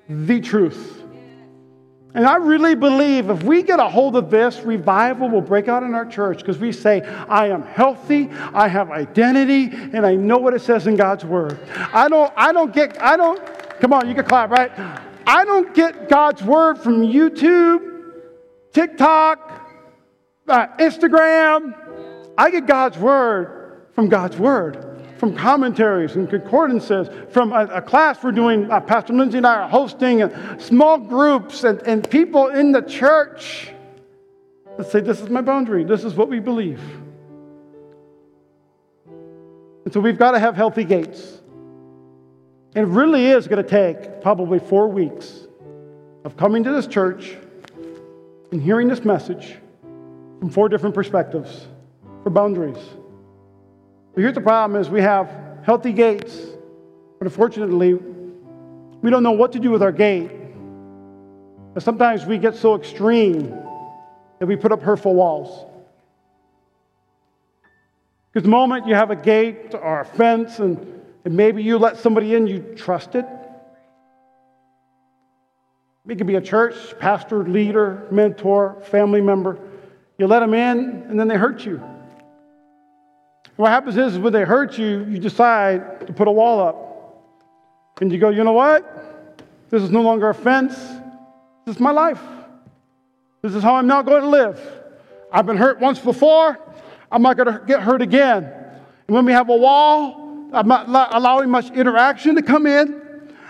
the 0.08 0.40
truth. 0.40 1.02
And 2.14 2.26
I 2.26 2.36
really 2.36 2.74
believe 2.74 3.30
if 3.30 3.42
we 3.42 3.62
get 3.62 3.80
a 3.80 3.88
hold 3.88 4.16
of 4.16 4.30
this, 4.30 4.60
revival 4.60 5.30
will 5.30 5.40
break 5.40 5.68
out 5.68 5.82
in 5.82 5.94
our 5.94 6.04
church 6.04 6.38
because 6.38 6.58
we 6.58 6.70
say, 6.70 7.00
I 7.00 7.48
am 7.48 7.62
healthy, 7.62 8.28
I 8.52 8.68
have 8.68 8.90
identity, 8.90 9.70
and 9.72 10.04
I 10.04 10.14
know 10.14 10.36
what 10.36 10.52
it 10.52 10.60
says 10.60 10.86
in 10.86 10.96
God's 10.96 11.24
word. 11.24 11.58
I 11.74 12.08
don't, 12.08 12.30
I 12.36 12.52
don't 12.52 12.72
get, 12.72 13.00
I 13.02 13.16
don't, 13.16 13.40
come 13.80 13.94
on, 13.94 14.08
you 14.08 14.14
can 14.14 14.26
clap, 14.26 14.50
right? 14.50 14.70
I 15.26 15.44
don't 15.46 15.74
get 15.74 16.10
God's 16.10 16.42
word 16.42 16.76
from 16.76 17.00
YouTube, 17.00 18.12
TikTok, 18.74 19.70
uh, 20.48 20.66
Instagram. 20.78 22.34
I 22.36 22.50
get 22.50 22.66
God's 22.66 22.98
word 22.98 23.86
from 23.94 24.10
God's 24.10 24.36
word 24.36 24.91
from 25.22 25.37
commentaries 25.37 26.16
and 26.16 26.28
concordances, 26.28 27.08
from 27.30 27.52
a, 27.52 27.66
a 27.66 27.80
class 27.80 28.24
we're 28.24 28.32
doing, 28.32 28.68
uh, 28.68 28.80
Pastor 28.80 29.12
Lindsay 29.12 29.37
and 29.37 29.46
I 29.46 29.54
are 29.54 29.68
hosting, 29.68 30.20
uh, 30.20 30.58
small 30.58 30.98
groups 30.98 31.62
and, 31.62 31.80
and 31.82 32.11
people 32.11 32.48
in 32.48 32.72
the 32.72 32.82
church 32.82 33.72
that 34.76 34.90
say, 34.90 34.98
This 34.98 35.20
is 35.20 35.30
my 35.30 35.40
boundary, 35.40 35.85
this 35.85 36.02
is 36.02 36.14
what 36.14 36.28
we 36.28 36.40
believe. 36.40 36.80
And 39.85 39.92
so 39.94 40.00
we've 40.00 40.18
got 40.18 40.32
to 40.32 40.40
have 40.40 40.56
healthy 40.56 40.82
gates. 40.82 41.40
It 42.74 42.80
really 42.80 43.26
is 43.26 43.46
going 43.46 43.62
to 43.62 43.70
take 43.70 44.22
probably 44.22 44.58
four 44.58 44.88
weeks 44.88 45.46
of 46.24 46.37
coming 46.37 46.64
to 46.64 46.72
this 46.72 46.88
church 46.88 47.37
and 48.50 48.61
hearing 48.61 48.88
this 48.88 49.04
message 49.04 49.54
from 50.40 50.50
four 50.50 50.68
different 50.68 50.96
perspectives 50.96 51.68
for 52.24 52.30
boundaries. 52.30 52.78
But 54.14 54.20
here's 54.20 54.35
the 54.35 54.40
problem 54.40 54.81
is 54.81 54.90
we 54.90 55.01
have 55.01 55.31
healthy 55.64 55.92
gates, 55.92 56.37
but 57.18 57.27
unfortunately, 57.27 57.94
we 57.94 59.11
don't 59.11 59.22
know 59.22 59.33
what 59.33 59.53
to 59.53 59.59
do 59.59 59.70
with 59.70 59.83
our 59.83 59.92
gate. 59.92 60.31
But 61.75 61.83
sometimes 61.83 62.27
we 62.27 62.37
get 62.38 62.55
so 62.55 62.75
extreme 62.75 63.48
that 64.38 64.46
we 64.46 64.57
put 64.57 64.72
up 64.72 64.83
hurtful 64.83 65.14
walls. 65.14 65.66
Because 68.33 68.44
the 68.44 68.51
moment 68.51 68.87
you 68.87 68.94
have 68.94 69.11
a 69.11 69.16
gate 69.16 69.75
or 69.75 70.01
a 70.01 70.05
fence 70.05 70.59
and, 70.59 71.03
and 71.25 71.35
maybe 71.35 71.62
you 71.62 71.79
let 71.79 71.96
somebody 71.96 72.35
in, 72.35 72.46
you 72.46 72.61
trust 72.77 73.14
it. 73.14 73.27
It 76.09 76.16
could 76.16 76.27
be 76.27 76.35
a 76.35 76.40
church, 76.40 76.75
pastor, 76.98 77.44
leader, 77.44 78.09
mentor, 78.11 78.83
family 78.90 79.20
member. 79.20 79.59
You 80.18 80.27
let 80.27 80.40
them 80.40 80.53
in, 80.53 81.07
and 81.09 81.18
then 81.18 81.29
they 81.29 81.37
hurt 81.37 81.64
you. 81.64 81.81
What 83.56 83.70
happens 83.70 83.96
is 83.96 84.18
when 84.18 84.32
they 84.32 84.44
hurt 84.44 84.78
you, 84.78 85.04
you 85.04 85.18
decide 85.18 86.06
to 86.06 86.12
put 86.12 86.26
a 86.26 86.32
wall 86.32 86.60
up. 86.60 88.00
And 88.00 88.10
you 88.10 88.18
go, 88.18 88.30
you 88.30 88.42
know 88.44 88.52
what? 88.52 89.42
This 89.70 89.82
is 89.82 89.90
no 89.90 90.02
longer 90.02 90.28
a 90.30 90.34
fence. 90.34 90.74
This 91.66 91.76
is 91.76 91.80
my 91.80 91.90
life. 91.90 92.20
This 93.42 93.54
is 93.54 93.62
how 93.62 93.76
I'm 93.76 93.86
now 93.86 94.02
going 94.02 94.22
to 94.22 94.28
live. 94.28 94.60
I've 95.32 95.46
been 95.46 95.56
hurt 95.56 95.80
once 95.80 95.98
before. 95.98 96.58
I'm 97.10 97.22
not 97.22 97.36
going 97.36 97.52
to 97.52 97.64
get 97.66 97.82
hurt 97.82 98.02
again. 98.02 98.44
And 98.44 99.14
when 99.14 99.24
we 99.24 99.32
have 99.32 99.48
a 99.48 99.56
wall, 99.56 100.48
I'm 100.52 100.68
not 100.68 101.14
allowing 101.14 101.50
much 101.50 101.70
interaction 101.70 102.34
to 102.36 102.42
come 102.42 102.66
in. 102.66 103.00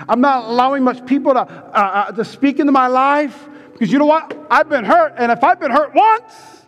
I'm 0.08 0.20
not 0.20 0.44
allowing 0.44 0.82
much 0.82 1.06
people 1.06 1.32
to, 1.34 1.40
uh, 1.40 1.72
uh, 1.72 2.12
to 2.12 2.24
speak 2.24 2.58
into 2.58 2.72
my 2.72 2.88
life. 2.88 3.48
Because 3.72 3.92
you 3.92 3.98
know 3.98 4.06
what? 4.06 4.46
I've 4.50 4.68
been 4.68 4.84
hurt. 4.84 5.14
And 5.16 5.30
if 5.30 5.44
I've 5.44 5.60
been 5.60 5.70
hurt 5.70 5.94
once, 5.94 6.64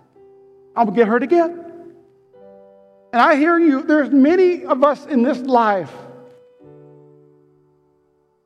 I'm 0.76 0.86
going 0.86 0.96
to 0.96 1.00
get 1.00 1.08
hurt 1.08 1.22
again. 1.22 1.64
And 3.14 3.22
I 3.22 3.36
hear 3.36 3.58
you, 3.60 3.84
there's 3.84 4.10
many 4.10 4.64
of 4.64 4.82
us 4.82 5.06
in 5.06 5.22
this 5.22 5.38
life. 5.38 5.92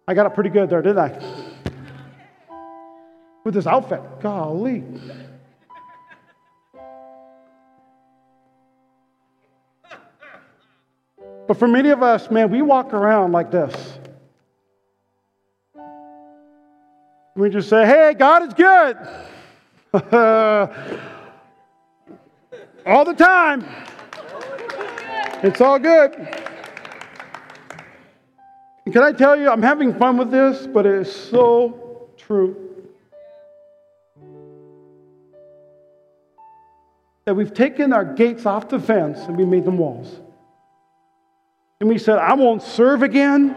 I 0.06 0.12
got 0.12 0.26
it 0.26 0.34
pretty 0.34 0.50
good 0.50 0.68
there, 0.68 0.82
didn't 0.82 0.98
I? 0.98 1.18
With 3.44 3.54
this 3.54 3.66
outfit. 3.66 4.02
Golly. 4.20 4.84
But 11.46 11.58
for 11.58 11.66
many 11.66 11.88
of 11.88 12.02
us, 12.02 12.30
man, 12.30 12.50
we 12.50 12.60
walk 12.60 12.92
around 12.92 13.32
like 13.32 13.50
this. 13.50 13.98
We 17.36 17.48
just 17.48 17.70
say, 17.70 17.86
hey, 17.86 18.14
God 18.18 18.48
is 18.48 18.52
good. 18.52 18.98
All 22.84 23.06
the 23.06 23.14
time. 23.14 23.64
It's 25.40 25.60
all 25.60 25.78
good. 25.78 26.14
Can 28.90 29.02
I 29.02 29.12
tell 29.12 29.38
you, 29.38 29.48
I'm 29.50 29.62
having 29.62 29.94
fun 29.94 30.16
with 30.16 30.30
this, 30.32 30.66
but 30.66 30.84
it 30.84 30.94
is 30.94 31.14
so 31.14 32.08
true. 32.16 32.56
That 37.26 37.34
we've 37.34 37.54
taken 37.54 37.92
our 37.92 38.04
gates 38.04 38.46
off 38.46 38.68
the 38.68 38.80
fence 38.80 39.20
and 39.20 39.36
we 39.36 39.44
made 39.44 39.64
them 39.64 39.78
walls. 39.78 40.18
And 41.80 41.88
we 41.88 41.98
said, 41.98 42.18
I 42.18 42.34
won't 42.34 42.62
serve 42.62 43.04
again. 43.04 43.54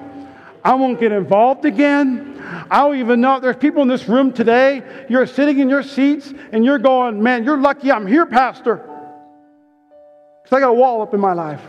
I 0.64 0.76
won't 0.76 1.00
get 1.00 1.12
involved 1.12 1.66
again. 1.66 2.40
I 2.70 2.80
don't 2.80 2.98
even 2.98 3.22
know. 3.22 3.40
There's 3.40 3.56
people 3.56 3.82
in 3.82 3.88
this 3.88 4.08
room 4.08 4.34
today. 4.34 4.84
You're 5.10 5.26
sitting 5.26 5.58
in 5.58 5.70
your 5.70 5.82
seats 5.82 6.32
and 6.52 6.64
you're 6.64 6.78
going, 6.78 7.24
man, 7.24 7.44
you're 7.44 7.58
lucky 7.58 7.92
I'm 7.92 8.06
here, 8.06 8.28
Pastor. 8.28 8.88
Because 10.52 10.64
I 10.64 10.66
got 10.66 10.72
a 10.72 10.74
wall 10.74 11.02
up 11.02 11.14
in 11.14 11.22
my 11.22 11.32
life. 11.32 11.62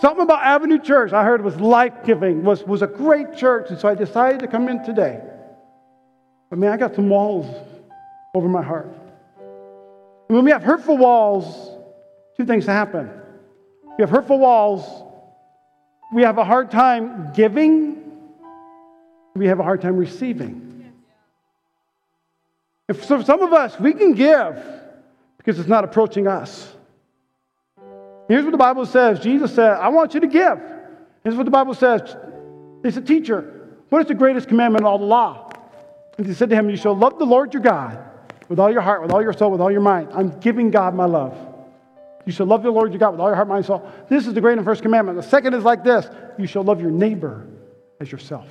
Something 0.00 0.22
about 0.22 0.44
Avenue 0.44 0.78
Church 0.78 1.12
I 1.12 1.24
heard 1.24 1.42
was 1.42 1.56
life 1.56 1.92
giving, 2.04 2.44
was, 2.44 2.62
was 2.62 2.82
a 2.82 2.86
great 2.86 3.36
church, 3.36 3.68
and 3.70 3.80
so 3.80 3.88
I 3.88 3.96
decided 3.96 4.38
to 4.42 4.46
come 4.46 4.68
in 4.68 4.84
today. 4.84 5.20
But 6.50 6.60
man, 6.60 6.70
I 6.70 6.76
got 6.76 6.94
some 6.94 7.08
walls 7.08 7.52
over 8.32 8.46
my 8.46 8.62
heart. 8.62 8.86
And 10.28 10.36
when 10.36 10.44
we 10.44 10.52
have 10.52 10.62
hurtful 10.62 10.96
walls, 10.96 11.76
two 12.36 12.44
things 12.46 12.64
happen. 12.64 13.10
We 13.98 14.02
have 14.02 14.10
hurtful 14.10 14.38
walls, 14.38 15.02
we 16.14 16.22
have 16.22 16.38
a 16.38 16.44
hard 16.44 16.70
time 16.70 17.32
giving, 17.34 18.04
we 19.34 19.48
have 19.48 19.58
a 19.58 19.64
hard 19.64 19.82
time 19.82 19.96
receiving. 19.96 20.92
If 22.88 23.04
so 23.04 23.20
some 23.20 23.42
of 23.42 23.52
us, 23.52 23.80
we 23.80 23.94
can 23.94 24.12
give 24.12 24.64
because 25.38 25.58
it's 25.58 25.68
not 25.68 25.82
approaching 25.82 26.28
us. 26.28 26.73
Here's 28.28 28.44
what 28.44 28.52
the 28.52 28.58
Bible 28.58 28.86
says 28.86 29.20
Jesus 29.20 29.54
said, 29.54 29.72
I 29.72 29.88
want 29.88 30.14
you 30.14 30.20
to 30.20 30.26
give. 30.26 30.58
Here's 31.22 31.36
what 31.36 31.44
the 31.44 31.50
Bible 31.50 31.74
says. 31.74 32.16
He 32.82 32.90
said, 32.90 33.06
Teacher, 33.06 33.68
what 33.88 34.02
is 34.02 34.08
the 34.08 34.14
greatest 34.14 34.48
commandment 34.48 34.82
in 34.82 34.86
all 34.86 34.98
the 34.98 35.04
law? 35.04 35.50
And 36.18 36.26
he 36.26 36.34
said 36.34 36.50
to 36.50 36.56
him, 36.56 36.70
You 36.70 36.76
shall 36.76 36.96
love 36.96 37.18
the 37.18 37.24
Lord 37.24 37.52
your 37.52 37.62
God 37.62 37.98
with 38.48 38.58
all 38.58 38.70
your 38.70 38.82
heart, 38.82 39.02
with 39.02 39.10
all 39.10 39.22
your 39.22 39.32
soul, 39.32 39.50
with 39.50 39.60
all 39.60 39.70
your 39.70 39.80
mind. 39.80 40.08
I'm 40.12 40.38
giving 40.40 40.70
God 40.70 40.94
my 40.94 41.06
love. 41.06 41.36
You 42.26 42.32
shall 42.32 42.46
love 42.46 42.62
the 42.62 42.70
Lord 42.70 42.92
your 42.92 42.98
God 42.98 43.10
with 43.10 43.20
all 43.20 43.28
your 43.28 43.36
heart, 43.36 43.48
mind, 43.48 43.58
and 43.58 43.66
soul. 43.66 43.90
This 44.08 44.26
is 44.26 44.34
the 44.34 44.40
great 44.40 44.56
and 44.56 44.64
first 44.64 44.82
commandment. 44.82 45.16
The 45.16 45.28
second 45.28 45.54
is 45.54 45.64
like 45.64 45.84
this 45.84 46.06
you 46.38 46.46
shall 46.46 46.64
love 46.64 46.80
your 46.80 46.90
neighbor 46.90 47.46
as 48.00 48.10
yourself. 48.10 48.48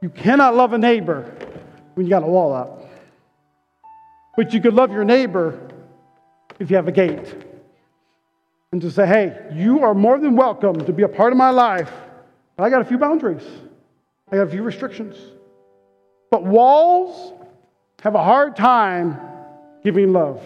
You 0.00 0.08
cannot 0.08 0.56
love 0.56 0.72
a 0.72 0.78
neighbor 0.78 1.32
when 1.94 2.06
you 2.06 2.10
got 2.10 2.22
a 2.22 2.26
wall 2.26 2.52
up. 2.52 2.88
But 4.36 4.52
you 4.52 4.60
could 4.60 4.74
love 4.74 4.90
your 4.90 5.04
neighbor 5.04 5.68
if 6.58 6.70
you 6.70 6.76
have 6.76 6.88
a 6.88 6.92
gate 6.92 7.51
and 8.72 8.80
to 8.80 8.90
say, 8.90 9.06
hey, 9.06 9.36
you 9.52 9.80
are 9.80 9.94
more 9.94 10.18
than 10.18 10.34
welcome 10.34 10.84
to 10.86 10.92
be 10.92 11.02
a 11.02 11.08
part 11.08 11.32
of 11.32 11.36
my 11.36 11.50
life, 11.50 11.92
but 12.56 12.64
I 12.64 12.70
got 12.70 12.80
a 12.80 12.84
few 12.84 12.96
boundaries, 12.96 13.46
I 14.30 14.36
got 14.36 14.46
a 14.46 14.50
few 14.50 14.62
restrictions. 14.62 15.14
But 16.30 16.44
walls 16.44 17.34
have 18.02 18.14
a 18.14 18.22
hard 18.24 18.56
time 18.56 19.20
giving 19.84 20.14
love. 20.14 20.42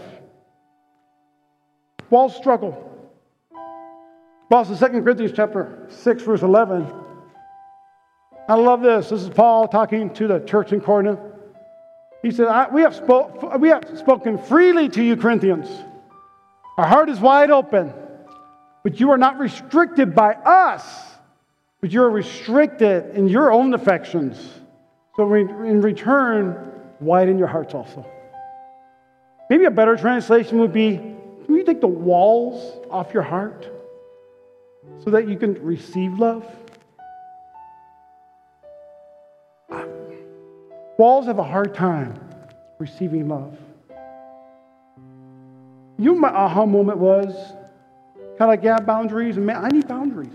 Walls 2.10 2.34
struggle. 2.34 2.82
Paul 4.50 4.64
says 4.64 4.80
2 4.80 4.86
Corinthians 5.02 5.32
chapter 5.34 5.86
6, 5.88 6.22
verse 6.24 6.42
11. 6.42 6.92
I 8.48 8.54
love 8.54 8.82
this. 8.82 9.10
This 9.10 9.22
is 9.22 9.28
Paul 9.28 9.68
talking 9.68 10.12
to 10.14 10.26
the 10.26 10.40
church 10.40 10.72
in 10.72 10.80
Corinth. 10.80 11.20
He 12.22 12.30
said, 12.32 12.68
we, 12.72 12.82
have 12.82 12.94
spoke, 12.94 13.58
we 13.58 13.68
have 13.68 13.84
spoken 13.96 14.38
freely 14.38 14.88
to 14.88 15.02
you, 15.02 15.16
Corinthians. 15.16 15.68
Our 16.76 16.86
heart 16.86 17.08
is 17.08 17.20
wide 17.20 17.50
open. 17.50 17.92
But 18.86 19.00
you 19.00 19.10
are 19.10 19.18
not 19.18 19.40
restricted 19.40 20.14
by 20.14 20.34
us, 20.34 20.86
but 21.80 21.90
you're 21.90 22.08
restricted 22.08 23.16
in 23.16 23.26
your 23.28 23.50
own 23.50 23.74
affections. 23.74 24.38
So 25.16 25.34
in 25.34 25.80
return, 25.80 26.70
widen 27.00 27.36
your 27.36 27.48
hearts 27.48 27.74
also. 27.74 28.06
Maybe 29.50 29.64
a 29.64 29.72
better 29.72 29.96
translation 29.96 30.60
would 30.60 30.72
be 30.72 30.98
can 30.98 31.56
you 31.56 31.64
take 31.64 31.80
the 31.80 31.88
walls 31.88 32.78
off 32.88 33.12
your 33.12 33.24
heart 33.24 33.68
so 35.02 35.10
that 35.10 35.26
you 35.26 35.36
can 35.36 35.54
receive 35.54 36.20
love? 36.20 36.46
Walls 40.96 41.26
have 41.26 41.40
a 41.40 41.42
hard 41.42 41.74
time 41.74 42.20
receiving 42.78 43.28
love. 43.28 43.58
You 45.98 46.12
know 46.12 46.20
my 46.20 46.28
aha 46.28 46.64
moment 46.64 46.98
was 46.98 47.34
kind 48.38 48.56
of 48.56 48.64
yeah, 48.64 48.78
boundaries. 48.78 49.36
And 49.36 49.46
man, 49.46 49.64
I 49.64 49.68
need 49.68 49.88
boundaries. 49.88 50.28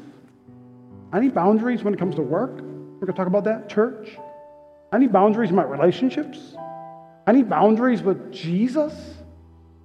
I 1.11 1.19
need 1.19 1.33
boundaries 1.33 1.83
when 1.83 1.93
it 1.93 1.97
comes 1.97 2.15
to 2.15 2.21
work. 2.21 2.51
We're 2.51 3.07
going 3.07 3.07
to 3.07 3.13
talk 3.13 3.27
about 3.27 3.43
that. 3.45 3.69
Church. 3.69 4.17
I 4.91 4.97
need 4.97 5.11
boundaries 5.11 5.49
in 5.49 5.55
my 5.55 5.63
relationships. 5.63 6.55
I 7.27 7.31
need 7.31 7.49
boundaries 7.49 8.01
with 8.01 8.31
Jesus. 8.31 8.93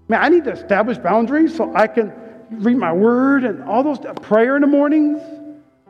Man, 0.08 0.22
I 0.22 0.28
need 0.28 0.44
to 0.44 0.52
establish 0.52 0.98
boundaries 0.98 1.56
so 1.56 1.74
I 1.74 1.86
can 1.86 2.12
read 2.50 2.76
my 2.76 2.92
word 2.92 3.44
and 3.44 3.62
all 3.64 3.82
those 3.82 3.98
prayer 4.22 4.56
in 4.56 4.62
the 4.62 4.68
mornings. 4.68 5.20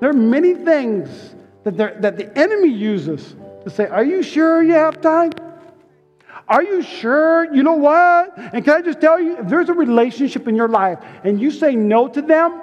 There 0.00 0.10
are 0.10 0.14
many 0.14 0.54
things 0.54 1.34
that, 1.64 2.00
that 2.02 2.16
the 2.16 2.36
enemy 2.38 2.68
uses 2.68 3.34
to 3.64 3.70
say, 3.70 3.86
Are 3.86 4.04
you 4.04 4.22
sure 4.22 4.62
you 4.62 4.72
have 4.72 5.00
time? 5.00 5.32
Are 6.48 6.62
you 6.62 6.82
sure? 6.82 7.52
You 7.52 7.62
know 7.62 7.74
what? 7.74 8.36
And 8.36 8.64
can 8.64 8.74
I 8.74 8.80
just 8.80 9.00
tell 9.00 9.20
you, 9.20 9.38
if 9.38 9.48
there's 9.48 9.68
a 9.68 9.74
relationship 9.74 10.46
in 10.46 10.54
your 10.54 10.68
life 10.68 10.98
and 11.24 11.40
you 11.40 11.50
say 11.50 11.74
no 11.74 12.08
to 12.08 12.22
them, 12.22 12.62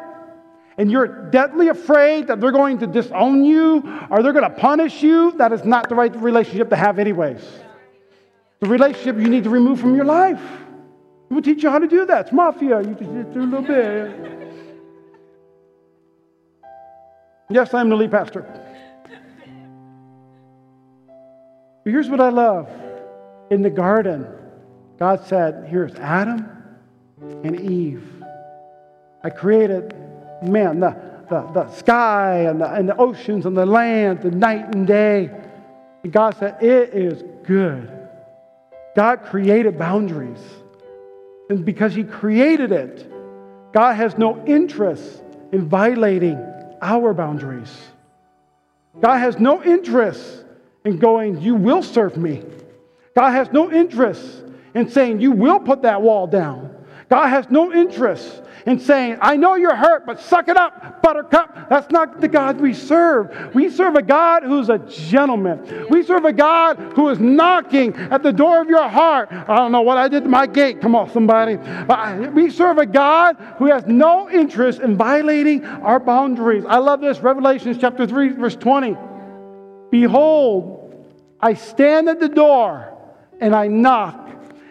and 0.78 0.91
you're 0.91 1.30
deadly 1.30 1.67
afraid 1.67 2.26
that 2.28 2.41
they're 2.41 2.52
going 2.52 2.80
to 2.80 2.88
disown 2.88 3.43
you 3.43 3.84
or 4.10 4.24
they're 4.24 4.34
going 4.34 4.50
to 4.50 4.58
punish 4.58 5.04
you, 5.04 5.32
that 5.38 5.54
is 5.54 5.63
not 5.63 5.88
the 5.88 5.93
right 5.96 6.15
relationship 6.15 6.69
to 6.72 6.76
have, 6.76 6.98
anyways. 6.98 7.43
The 8.60 8.67
relationship 8.67 9.17
you 9.17 9.30
need 9.30 9.43
to 9.43 9.52
remove 9.52 9.80
from 9.80 9.96
your 9.96 10.06
life. 10.06 10.41
We'll 11.30 11.43
teach 11.43 11.62
you 11.62 11.69
how 11.69 11.80
to 11.80 11.88
do 11.88 12.06
that. 12.06 12.26
It's 12.26 12.32
mafia. 12.32 12.82
You 12.82 12.96
just 12.96 13.34
do 13.34 13.41
a 13.41 13.43
little 13.43 13.62
bit. 13.62 14.32
Yes, 17.50 17.74
I'm 17.74 17.89
the 17.89 17.96
lead 17.96 18.12
pastor. 18.12 18.41
But 21.84 21.91
here's 21.91 22.10
what 22.10 22.19
I 22.19 22.30
love. 22.30 22.67
In 23.54 23.62
the 23.62 23.70
garden, 23.70 24.26
God 24.98 25.28
said, 25.28 25.68
Here's 25.70 25.94
Adam 26.00 26.50
and 27.44 27.60
Eve. 27.62 28.04
I 29.24 29.30
created 29.30 29.94
man, 30.42 30.80
the, 30.80 30.98
the, 31.30 31.42
the 31.54 31.70
sky 31.70 32.46
and 32.50 32.60
the, 32.60 32.74
and 32.74 32.89
the 32.89 32.98
oceans 32.98 33.46
and 33.46 33.56
the 33.56 33.68
land, 33.68 34.24
the 34.24 34.32
night 34.32 34.74
and 34.74 34.88
day. 34.88 35.30
And 36.04 36.12
God 36.12 36.36
said, 36.39 36.63
It 36.63 36.96
is 36.96 37.24
good. 37.46 37.92
God 38.96 39.22
created 39.24 39.78
boundaries. 39.78 40.42
And 41.48 41.63
because 41.63 41.94
He 41.94 42.06
created 42.06 42.72
it, 42.72 43.08
God 43.72 43.94
has 43.94 44.18
no 44.18 44.44
interest 44.48 45.22
in 45.52 45.70
violating 45.70 46.44
our 46.82 47.13
boundaries. 47.13 47.72
God 49.00 49.20
has 49.20 49.38
no 49.38 49.63
interest 49.63 50.44
in 50.86 50.98
going, 50.98 51.39
You 51.39 51.54
will 51.54 51.84
serve 51.84 52.18
me. 52.18 52.42
God 53.15 53.32
has 53.32 53.52
no 53.52 53.71
interest 53.71 54.43
in 54.73 54.89
saying, 54.89 55.21
You 55.21 55.32
will 55.32 55.60
put 55.60 55.84
that 55.84 56.02
wall 56.02 56.28
down. 56.28 56.73
God 57.10 57.28
has 57.28 57.49
no 57.49 57.71
interest 57.71 58.41
in 58.65 58.80
saying, 58.80 59.17
I 59.21 59.36
know 59.36 59.56
you're 59.56 59.76
hurt, 59.76 60.06
but 60.06 60.19
suck 60.19 60.47
it 60.47 60.58
up, 60.58 61.02
buttercup. 61.02 61.69
That's 61.69 61.91
not 61.91 62.21
the 62.21 62.28
God 62.28 62.60
we 62.60 62.73
serve. 62.73 63.54
We 63.54 63.69
serve 63.69 63.95
a 63.95 64.02
God 64.02 64.43
who's 64.43 64.69
a 64.69 64.80
gentleman. 64.80 65.88
We 65.89 66.04
serve 66.04 66.26
a 66.26 66.34
God 66.34 66.78
who 66.95 67.10
is 67.10 67.19
knocking 67.19 67.95
at 67.95 68.23
the 68.23 68.32
door 68.32 68.62
of 68.62 68.69
your 68.69 68.88
heart. 68.88 69.30
I 69.32 69.58
don't 69.58 69.71
know 69.71 69.82
what 69.82 69.97
I 69.97 70.08
did 70.08 70.23
to 70.23 70.30
my 70.30 70.47
gate. 70.47 70.82
Come 70.82 70.95
on, 70.95 71.12
somebody. 71.12 71.58
But 71.58 72.34
we 72.34 72.49
serve 72.49 72.78
a 72.78 72.86
God 72.86 73.36
who 73.58 73.65
has 73.67 73.86
no 73.86 74.30
interest 74.30 74.80
in 74.80 74.95
violating 74.95 75.65
our 75.65 75.99
boundaries. 75.99 76.63
I 76.67 76.78
love 76.78 77.02
this. 77.02 77.19
Revelation 77.19 77.78
chapter 77.80 78.08
3, 78.08 78.30
verse 78.30 78.56
20. 78.56 78.97
Behold, 79.91 81.06
I 81.39 81.54
stand 81.54 82.08
at 82.08 82.19
the 82.19 82.30
door 82.30 82.92
and 83.43 83.53
I 83.53 83.67
knock. 83.67 84.29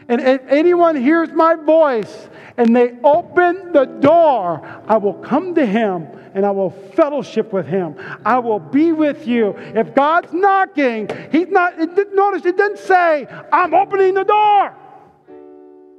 And 0.08 0.20
if 0.20 0.40
anyone 0.48 0.96
hears 0.96 1.30
my 1.30 1.56
voice 1.56 2.28
and 2.56 2.74
they 2.74 2.98
open 3.04 3.72
the 3.72 3.84
door, 3.84 4.66
I 4.88 4.96
will 4.96 5.14
come 5.14 5.54
to 5.54 5.66
him 5.66 6.08
and 6.34 6.46
I 6.46 6.50
will 6.50 6.70
fellowship 6.70 7.52
with 7.52 7.66
him. 7.66 7.94
I 8.24 8.38
will 8.38 8.58
be 8.58 8.92
with 8.92 9.26
you. 9.26 9.54
If 9.58 9.94
God's 9.94 10.32
knocking, 10.32 11.10
he's 11.30 11.48
not, 11.48 11.78
it, 11.78 12.14
notice 12.14 12.46
it 12.46 12.56
didn't 12.56 12.78
say, 12.78 13.26
I'm 13.52 13.74
opening 13.74 14.14
the 14.14 14.24
door. 14.24 14.74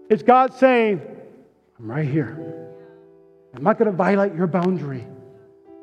It's 0.09 0.23
God 0.23 0.53
saying, 0.55 0.99
I'm 1.77 1.91
right 1.91 2.07
here. 2.07 2.38
I'm 3.55 3.62
not 3.62 3.77
going 3.77 3.91
to 3.91 3.95
violate 3.95 4.33
your 4.33 4.47
boundary. 4.47 5.05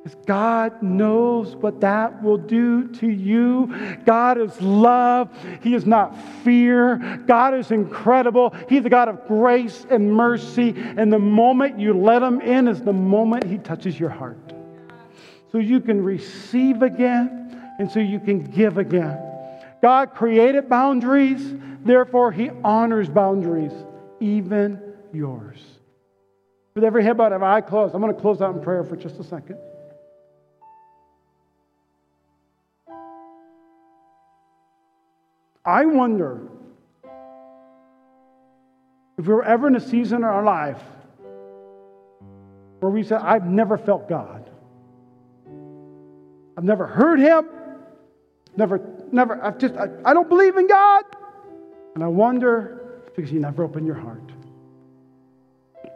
Because 0.02 0.16
God 0.24 0.82
knows 0.82 1.54
what 1.56 1.82
that 1.82 2.22
will 2.22 2.38
do 2.38 2.88
to 2.88 3.08
you. 3.08 3.98
God 4.06 4.38
is 4.38 4.58
love. 4.62 5.28
He 5.62 5.74
is 5.74 5.84
not 5.84 6.16
fear. 6.42 6.96
God 7.26 7.52
is 7.54 7.70
incredible. 7.70 8.54
He's 8.66 8.84
a 8.86 8.88
God 8.88 9.10
of 9.10 9.26
grace 9.28 9.86
and 9.90 10.10
mercy. 10.14 10.74
And 10.76 11.12
the 11.12 11.18
moment 11.18 11.78
you 11.78 11.92
let 11.92 12.22
Him 12.22 12.40
in 12.40 12.66
is 12.66 12.80
the 12.80 12.94
moment 12.94 13.44
He 13.44 13.58
touches 13.58 14.00
your 14.00 14.08
heart. 14.08 14.38
So 15.52 15.58
you 15.58 15.80
can 15.80 16.02
receive 16.02 16.80
again 16.80 17.74
and 17.78 17.90
so 17.90 18.00
you 18.00 18.20
can 18.20 18.42
give 18.42 18.78
again. 18.78 19.18
God 19.82 20.14
created 20.14 20.68
boundaries, 20.68 21.42
therefore, 21.84 22.32
He 22.32 22.50
honors 22.64 23.10
boundaries, 23.10 23.72
even 24.20 24.80
yours. 25.12 25.58
With 26.74 26.84
every 26.84 27.02
head 27.02 27.18
bowed, 27.18 27.32
every 27.32 27.46
eye 27.46 27.60
closed, 27.60 27.94
I'm 27.94 28.00
going 28.00 28.14
to 28.14 28.20
close 28.20 28.40
out 28.40 28.54
in 28.54 28.62
prayer 28.62 28.84
for 28.84 28.96
just 28.96 29.18
a 29.18 29.24
second. 29.24 29.58
I 35.64 35.84
wonder 35.84 36.48
if 39.18 39.26
we 39.26 39.34
were 39.34 39.44
ever 39.44 39.66
in 39.66 39.76
a 39.76 39.80
season 39.80 40.18
in 40.18 40.24
our 40.24 40.44
life 40.44 40.80
where 42.80 42.90
we 42.90 43.02
said, 43.02 43.20
I've 43.20 43.46
never 43.46 43.76
felt 43.76 44.08
God. 44.08 44.48
I've 46.56 46.64
never 46.64 46.86
heard 46.86 47.20
Him. 47.20 47.46
Never, 48.56 48.80
never, 49.12 49.42
I've 49.42 49.58
just, 49.58 49.74
I, 49.74 49.88
I 50.04 50.14
don't 50.14 50.28
believe 50.28 50.56
in 50.56 50.66
God. 50.66 51.04
And 51.94 52.02
I 52.02 52.08
wonder 52.08 53.02
because 53.14 53.30
you 53.30 53.40
never 53.40 53.62
opened 53.62 53.86
your 53.86 53.96
heart 53.96 54.32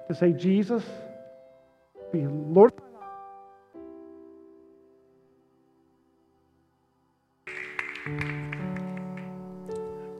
to 0.08 0.14
say, 0.14 0.32
Jesus, 0.32 0.84
be 2.12 2.26
Lord 2.26 2.72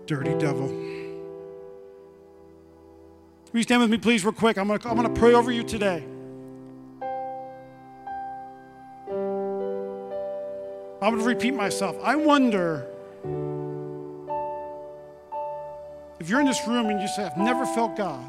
dirty 0.07 0.35
devil. 0.35 0.69
Will 3.53 3.59
you 3.59 3.63
stand 3.63 3.83
with 3.83 3.91
me, 3.91 3.99
please, 3.99 4.25
real 4.25 4.33
quick? 4.33 4.59
I'm 4.59 4.67
going 4.67 4.81
to 4.81 4.89
I'm 4.89 4.97
going 4.97 5.13
to 5.13 5.21
pray 5.21 5.33
over 5.35 5.53
you 5.53 5.63
today. 5.63 6.05
I'm 11.01 11.11
going 11.11 11.23
to 11.23 11.29
repeat 11.29 11.55
myself. 11.55 11.97
I 12.03 12.17
wonder 12.17 12.87
if 16.19 16.29
you're 16.29 16.41
in 16.41 16.47
this 16.47 16.67
room 16.67 16.87
and 16.87 17.01
you 17.01 17.07
say, 17.09 17.25
I've 17.25 17.37
never 17.37 17.67
felt 17.67 17.97
God, 17.97 18.25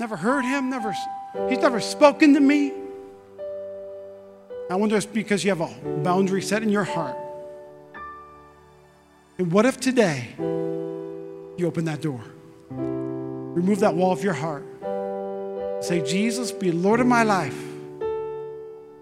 never 0.00 0.16
heard 0.16 0.44
Him, 0.44 0.70
never, 0.70 0.92
He's 1.48 1.58
never 1.58 1.80
spoken 1.80 2.34
to 2.34 2.40
me. 2.40 2.72
I 4.70 4.74
wonder 4.74 4.96
if 4.96 5.04
it's 5.04 5.12
because 5.12 5.44
you 5.44 5.50
have 5.50 5.60
a 5.60 5.68
boundary 6.02 6.42
set 6.42 6.62
in 6.62 6.68
your 6.70 6.84
heart 6.84 7.16
and 9.40 9.50
what 9.50 9.64
if 9.64 9.80
today 9.80 10.28
you 10.38 11.66
open 11.66 11.86
that 11.86 12.02
door? 12.02 12.20
Remove 12.68 13.80
that 13.80 13.94
wall 13.94 14.12
of 14.12 14.22
your 14.22 14.34
heart. 14.34 14.66
Say, 15.82 16.02
Jesus, 16.04 16.52
be 16.52 16.70
Lord 16.70 17.00
of 17.00 17.06
my 17.06 17.22
life. 17.22 17.58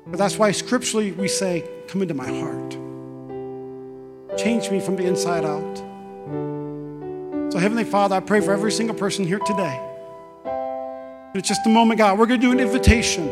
But 0.07 0.17
that's 0.17 0.39
why 0.39 0.53
scripturally 0.53 1.11
we 1.11 1.27
say, 1.27 1.69
Come 1.89 2.03
into 2.03 2.15
my 2.15 2.29
heart. 2.29 2.71
Change 4.39 4.71
me 4.71 4.79
from 4.79 4.95
the 4.95 5.07
inside 5.07 5.45
out. 5.45 5.77
So, 7.53 7.59
Heavenly 7.59 7.83
Father, 7.83 8.15
I 8.15 8.21
pray 8.21 8.41
for 8.41 8.53
every 8.53 8.71
single 8.71 8.95
person 8.95 9.27
here 9.27 9.41
today. 9.41 9.81
And 10.45 11.35
it's 11.35 11.49
just 11.49 11.67
a 11.67 11.69
moment, 11.69 11.99
God. 11.99 12.17
We're 12.17 12.27
going 12.27 12.41
to 12.41 12.47
do 12.47 12.53
an 12.53 12.61
invitation. 12.61 13.27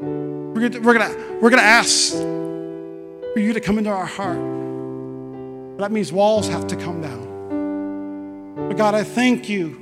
We're 0.00 0.60
going 0.60 0.72
to, 0.72 0.80
we're 0.80 0.98
going 0.98 1.14
to, 1.14 1.18
we're 1.34 1.50
going 1.50 1.62
to 1.62 1.68
ask 1.68 2.14
for 2.14 3.38
you 3.38 3.52
to 3.52 3.60
come 3.60 3.78
into 3.78 3.90
our 3.90 4.06
heart. 4.06 4.57
That 5.78 5.92
means 5.92 6.12
walls 6.12 6.48
have 6.48 6.66
to 6.66 6.76
come 6.76 7.00
down. 7.00 8.66
But 8.68 8.76
God, 8.76 8.96
I 8.96 9.04
thank 9.04 9.48
you 9.48 9.80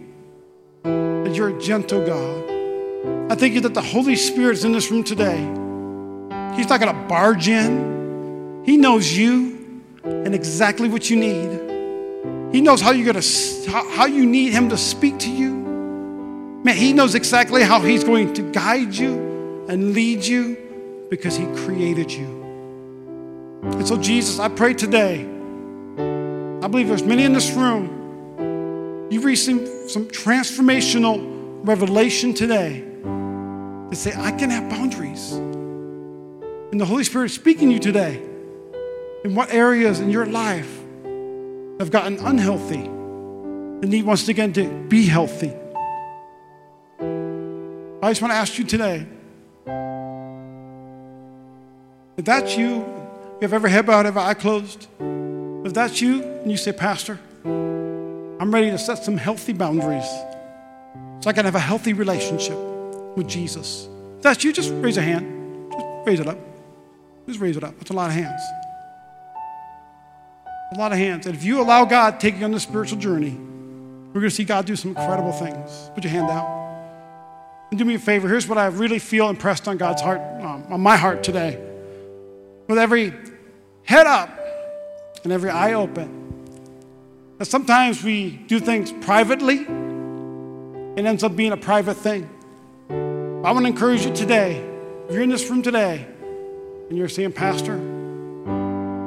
that 0.82 1.34
you're 1.34 1.57
a 1.57 1.61
gentle 1.61 2.07
God. 2.07 3.32
I 3.32 3.34
thank 3.34 3.55
you 3.55 3.62
that 3.62 3.72
the 3.72 3.80
Holy 3.80 4.14
Spirit 4.14 4.53
is 4.53 4.64
in 4.66 4.72
this 4.72 4.90
room 4.90 5.05
today. 5.05 5.38
He's 6.55 6.68
not 6.68 6.80
going 6.80 6.94
to 6.94 7.09
barge 7.09 7.49
in, 7.49 8.62
He 8.66 8.76
knows 8.76 9.16
you 9.16 9.82
and 10.05 10.34
exactly 10.34 10.90
what 10.90 11.09
you 11.09 11.16
need. 11.16 12.55
He 12.55 12.61
knows 12.61 12.82
how 12.82 12.90
you're 12.92 13.12
gonna 13.12 13.26
how 13.90 14.07
you 14.07 14.24
need 14.24 14.53
him 14.53 14.68
to 14.68 14.78
speak 14.78 15.18
to 15.20 15.30
you. 15.30 15.55
Man, 16.62 16.76
he 16.76 16.92
knows 16.92 17.14
exactly 17.14 17.62
how 17.62 17.80
he's 17.80 18.05
going 18.05 18.34
to 18.34 18.42
guide 18.53 18.94
you 18.94 19.66
and 19.68 19.92
lead 19.92 20.24
you 20.24 21.07
because 21.11 21.36
he 21.36 21.44
created 21.64 22.12
you. 22.12 22.26
And 23.62 23.86
so, 23.86 23.97
Jesus, 23.97 24.38
I 24.38 24.49
pray 24.49 24.74
today. 24.74 25.36
I 26.62 26.68
believe 26.68 26.88
there's 26.88 27.02
many 27.02 27.24
in 27.24 27.32
this 27.32 27.50
room. 27.52 29.09
You've 29.11 29.24
received 29.24 29.90
some 29.90 30.07
transformational 30.07 31.61
revelation 31.66 32.32
today 32.34 32.80
to 33.02 33.90
say, 33.92 34.12
I 34.16 34.32
can 34.32 34.50
have 34.50 34.68
boundaries. 34.70 35.32
And 35.32 36.80
the 36.80 36.84
Holy 36.84 37.04
Spirit 37.04 37.26
is 37.26 37.34
speaking 37.34 37.68
to 37.68 37.74
you 37.74 37.80
today. 37.80 38.22
In 39.24 39.34
what 39.34 39.52
areas 39.52 40.00
in 40.00 40.11
your 40.11 40.26
life 40.26 40.72
have 41.78 41.90
gotten 41.90 42.18
unhealthy 42.18 42.84
and 42.84 43.88
need 43.88 44.04
once 44.04 44.26
again 44.28 44.52
to 44.54 44.68
be 44.88 45.07
healthy. 45.07 45.52
I 48.02 48.11
just 48.11 48.22
want 48.22 48.32
to 48.32 48.36
ask 48.36 48.59
you 48.59 48.64
today 48.64 49.07
if 52.16 52.24
that's 52.24 52.57
you, 52.57 52.82
if 53.36 53.42
you've 53.42 53.52
ever 53.52 53.68
head 53.68 53.86
bowed, 53.86 54.07
ever 54.07 54.20
eye 54.20 54.34
closed, 54.34 54.86
that's 55.77 56.01
you 56.01 56.22
and 56.22 56.51
you 56.51 56.57
say, 56.57 56.72
Pastor, 56.72 57.18
I'm 57.45 58.53
ready 58.53 58.70
to 58.70 58.79
set 58.79 59.05
some 59.05 59.16
healthy 59.16 59.53
boundaries 59.53 60.09
so 61.20 61.29
I 61.29 61.33
can 61.33 61.45
have 61.45 61.55
a 61.55 61.61
healthy 61.61 61.93
relationship 61.93 62.57
with 63.16 63.29
Jesus. 63.29 63.89
If 64.16 64.22
that's 64.22 64.45
you, 64.45 64.53
just 64.53 64.72
raise 64.74 64.97
a 64.97 65.03
hand. 65.03 65.72
Just 65.72 65.87
raise 66.07 66.20
it 66.20 66.27
up. 66.27 66.39
Just 67.27 67.41
raise 67.41 67.57
it 67.57 67.64
up. 67.64 67.77
That's 67.79 67.91
a 67.91 67.95
lot 67.95 68.09
of 68.09 68.14
hands. 68.14 68.41
A 70.72 70.79
lot 70.79 70.93
of 70.93 70.99
hands. 70.99 71.27
And 71.27 71.35
if 71.35 71.45
you 71.45 71.61
allow 71.61 71.85
God 71.85 72.20
take 72.20 72.39
you 72.39 72.45
on 72.45 72.53
this 72.53 72.62
spiritual 72.62 72.99
journey, 72.99 73.31
we're 73.33 74.20
going 74.20 74.31
to 74.31 74.31
see 74.31 74.45
God 74.45 74.66
do 74.66 74.77
some 74.77 74.91
incredible 74.91 75.33
things. 75.33 75.91
Put 75.95 76.05
your 76.05 76.11
hand 76.11 76.31
out. 76.31 76.47
And 77.70 77.79
do 77.79 77.85
me 77.85 77.97
a 77.97 77.99
favor. 77.99 78.29
Here's 78.29 78.49
what 78.49 78.57
I 78.59 78.66
really 78.66 78.99
feel 78.99 79.29
impressed 79.29 79.68
on 79.68 79.77
God's 79.77 80.01
heart, 80.01 80.20
um, 80.43 80.64
on 80.70 80.81
my 80.81 80.97
heart 80.97 81.22
today. 81.22 81.62
With 82.66 82.79
every 82.79 83.12
head 83.85 84.07
up 84.07 84.45
and 85.27 85.33
every 85.33 85.51
eye 85.51 85.72
open, 85.72 86.09
that 87.39 87.47
sometimes 87.47 88.05
we 88.05 88.31
do 88.47 88.61
things 88.61 88.93
privately, 88.93 89.57
it 90.97 91.05
ends 91.05 91.24
up 91.24 91.35
being 91.35 91.51
a 91.51 91.57
private 91.57 91.97
thing. 91.97 92.31
I 92.89 93.51
want 93.51 93.64
to 93.64 93.66
encourage 93.66 94.07
you 94.07 94.14
today. 94.14 94.64
If 95.09 95.14
you're 95.14 95.24
in 95.24 95.29
this 95.29 95.51
room 95.51 95.62
today 95.62 96.07
and 96.89 96.97
you're 96.97 97.09
saying, 97.09 97.33
Pastor, 97.33 97.74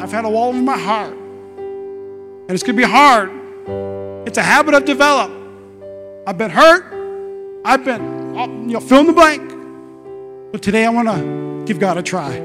I've 0.01 0.11
had 0.11 0.25
a 0.25 0.29
wall 0.29 0.53
in 0.53 0.65
my 0.65 0.77
heart, 0.77 1.13
and 1.13 2.51
it's 2.51 2.63
going 2.63 2.75
to 2.75 2.81
be 2.81 2.91
hard. 2.91 3.31
It's 4.27 4.37
a 4.37 4.43
habit 4.43 4.73
I've 4.73 4.83
developed. 4.83 5.33
I've 6.27 6.37
been 6.37 6.51
hurt. 6.51 6.83
I've 7.63 7.85
been, 7.85 8.35
uh, 8.37 8.45
you 8.45 8.73
know, 8.73 8.81
fill 8.81 8.99
in 8.99 9.07
the 9.07 9.13
blank. 9.13 10.51
But 10.51 10.61
today 10.61 10.85
I 10.85 10.89
want 10.89 11.07
to 11.07 11.63
give 11.65 11.79
God 11.79 11.97
a 11.97 12.03
try. 12.03 12.35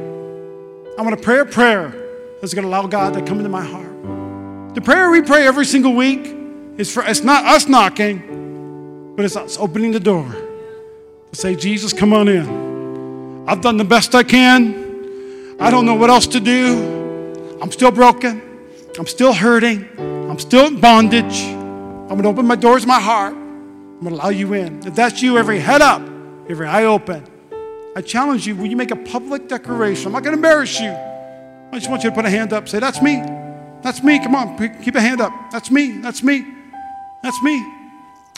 I 0.96 1.02
want 1.02 1.18
to 1.18 1.20
pray 1.20 1.40
a 1.40 1.44
prayer 1.44 2.03
that's 2.44 2.52
going 2.52 2.64
to 2.64 2.68
allow 2.68 2.86
God 2.86 3.14
to 3.14 3.22
come 3.22 3.38
into 3.38 3.48
my 3.48 3.64
heart. 3.64 4.74
The 4.74 4.82
prayer 4.82 5.08
we 5.10 5.22
pray 5.22 5.46
every 5.46 5.64
single 5.64 5.94
week 5.94 6.36
is 6.76 6.92
for, 6.92 7.02
it's 7.02 7.22
not 7.22 7.46
us 7.46 7.68
knocking, 7.68 9.14
but 9.16 9.24
it's 9.24 9.34
us 9.34 9.56
opening 9.56 9.92
the 9.92 10.00
door 10.00 10.30
to 10.30 11.36
say, 11.38 11.56
Jesus, 11.56 11.94
come 11.94 12.12
on 12.12 12.28
in. 12.28 13.48
I've 13.48 13.62
done 13.62 13.78
the 13.78 13.84
best 13.84 14.14
I 14.14 14.24
can. 14.24 15.56
I 15.58 15.70
don't 15.70 15.86
know 15.86 15.94
what 15.94 16.10
else 16.10 16.26
to 16.26 16.40
do. 16.40 17.56
I'm 17.62 17.72
still 17.72 17.90
broken. 17.90 18.42
I'm 18.98 19.06
still 19.06 19.32
hurting. 19.32 19.88
I'm 19.98 20.38
still 20.38 20.66
in 20.66 20.78
bondage. 20.78 21.44
I'm 21.44 22.08
going 22.08 22.24
to 22.24 22.28
open 22.28 22.44
my 22.44 22.56
doors, 22.56 22.84
my 22.84 23.00
heart. 23.00 23.32
I'm 23.32 24.00
going 24.00 24.16
to 24.16 24.20
allow 24.20 24.28
you 24.28 24.52
in. 24.52 24.86
If 24.86 24.94
that's 24.94 25.22
you, 25.22 25.38
every 25.38 25.60
head 25.60 25.80
up, 25.80 26.02
every 26.50 26.66
eye 26.66 26.84
open. 26.84 27.24
I 27.96 28.02
challenge 28.02 28.46
you, 28.46 28.54
will 28.54 28.66
you 28.66 28.76
make 28.76 28.90
a 28.90 28.96
public 28.96 29.48
declaration? 29.48 30.08
I'm 30.08 30.12
not 30.12 30.24
going 30.24 30.36
to 30.36 30.38
embarrass 30.38 30.78
you. 30.78 30.94
I 31.74 31.78
just 31.78 31.90
want 31.90 32.04
you 32.04 32.10
to 32.10 32.14
put 32.14 32.24
a 32.24 32.30
hand 32.30 32.52
up. 32.52 32.68
Say, 32.68 32.78
that's 32.78 33.02
me. 33.02 33.16
That's 33.82 34.00
me. 34.00 34.20
Come 34.20 34.36
on, 34.36 34.56
keep 34.80 34.94
a 34.94 35.00
hand 35.00 35.20
up. 35.20 35.32
That's 35.50 35.72
me. 35.72 35.98
That's 35.98 36.22
me. 36.22 36.46
That's 37.20 37.42
me. 37.42 37.66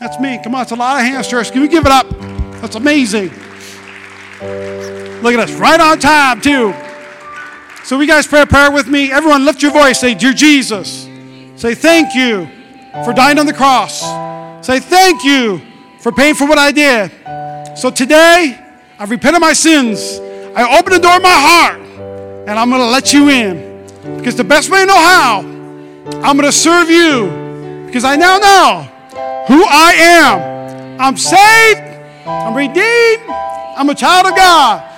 That's 0.01 0.19
me. 0.19 0.41
Come 0.43 0.55
on, 0.55 0.63
it's 0.63 0.71
a 0.71 0.75
lot 0.75 1.01
of 1.01 1.07
hands, 1.07 1.29
church. 1.29 1.53
Can 1.53 1.61
we 1.61 1.69
give 1.69 1.85
it 1.85 1.93
up? 1.93 2.09
That's 2.63 2.77
amazing. 2.77 3.29
Look 5.21 5.35
at 5.35 5.39
us, 5.39 5.53
right 5.53 5.79
on 5.79 5.99
time, 5.99 6.41
too. 6.41 6.73
So, 7.85 7.99
we 7.99 8.07
guys 8.07 8.27
pray 8.27 8.41
a 8.41 8.47
prayer 8.47 8.73
with 8.73 8.89
me. 8.89 9.13
Everyone, 9.13 9.45
lift 9.45 9.63
your 9.63 9.71
voice. 9.71 10.01
Say, 10.01 10.15
Dear 10.15 10.33
Jesus. 10.33 11.03
Say, 11.57 11.75
Thank 11.75 12.15
you 12.15 12.49
for 13.05 13.13
dying 13.13 13.39
on 13.39 13.45
the 13.45 13.53
cross. 13.53 14.01
Say, 14.67 14.81
Thank 14.81 15.25
you 15.25 15.61
for 16.01 16.11
paying 16.11 16.35
for 16.35 16.49
what 16.49 16.57
I 16.57 16.73
did. 16.73 17.13
So, 17.77 17.91
today, 17.91 18.59
I 18.99 19.05
repent 19.05 19.37
of 19.37 19.43
my 19.43 19.53
sins. 19.53 20.21
I 20.57 20.79
open 20.79 20.95
the 20.95 21.01
door 21.01 21.17
of 21.17 21.23
my 21.23 21.29
heart, 21.29 21.86
and 22.47 22.59
I'm 22.59 22.71
going 22.71 22.81
to 22.81 22.89
let 22.89 23.13
you 23.13 23.29
in. 23.29 23.85
Because 24.17 24.37
the 24.37 24.45
best 24.45 24.71
way 24.71 24.81
to 24.81 24.87
know 24.87 24.97
how, 24.97 25.41
I'm 26.23 26.37
going 26.37 26.43
to 26.43 26.53
serve 26.53 26.89
you. 26.89 27.85
Because 27.87 28.05
I 28.05 28.15
now 28.15 28.39
know 28.39 28.89
who 29.49 29.65
I 29.65 29.93
am. 29.95 31.01
I'm 31.01 31.17
saved. 31.17 31.81
I'm 32.27 32.55
redeemed. 32.55 33.23
I'm 33.29 33.89
a 33.91 33.95
child 33.95 34.27
of 34.27 34.37
God. 34.37 34.93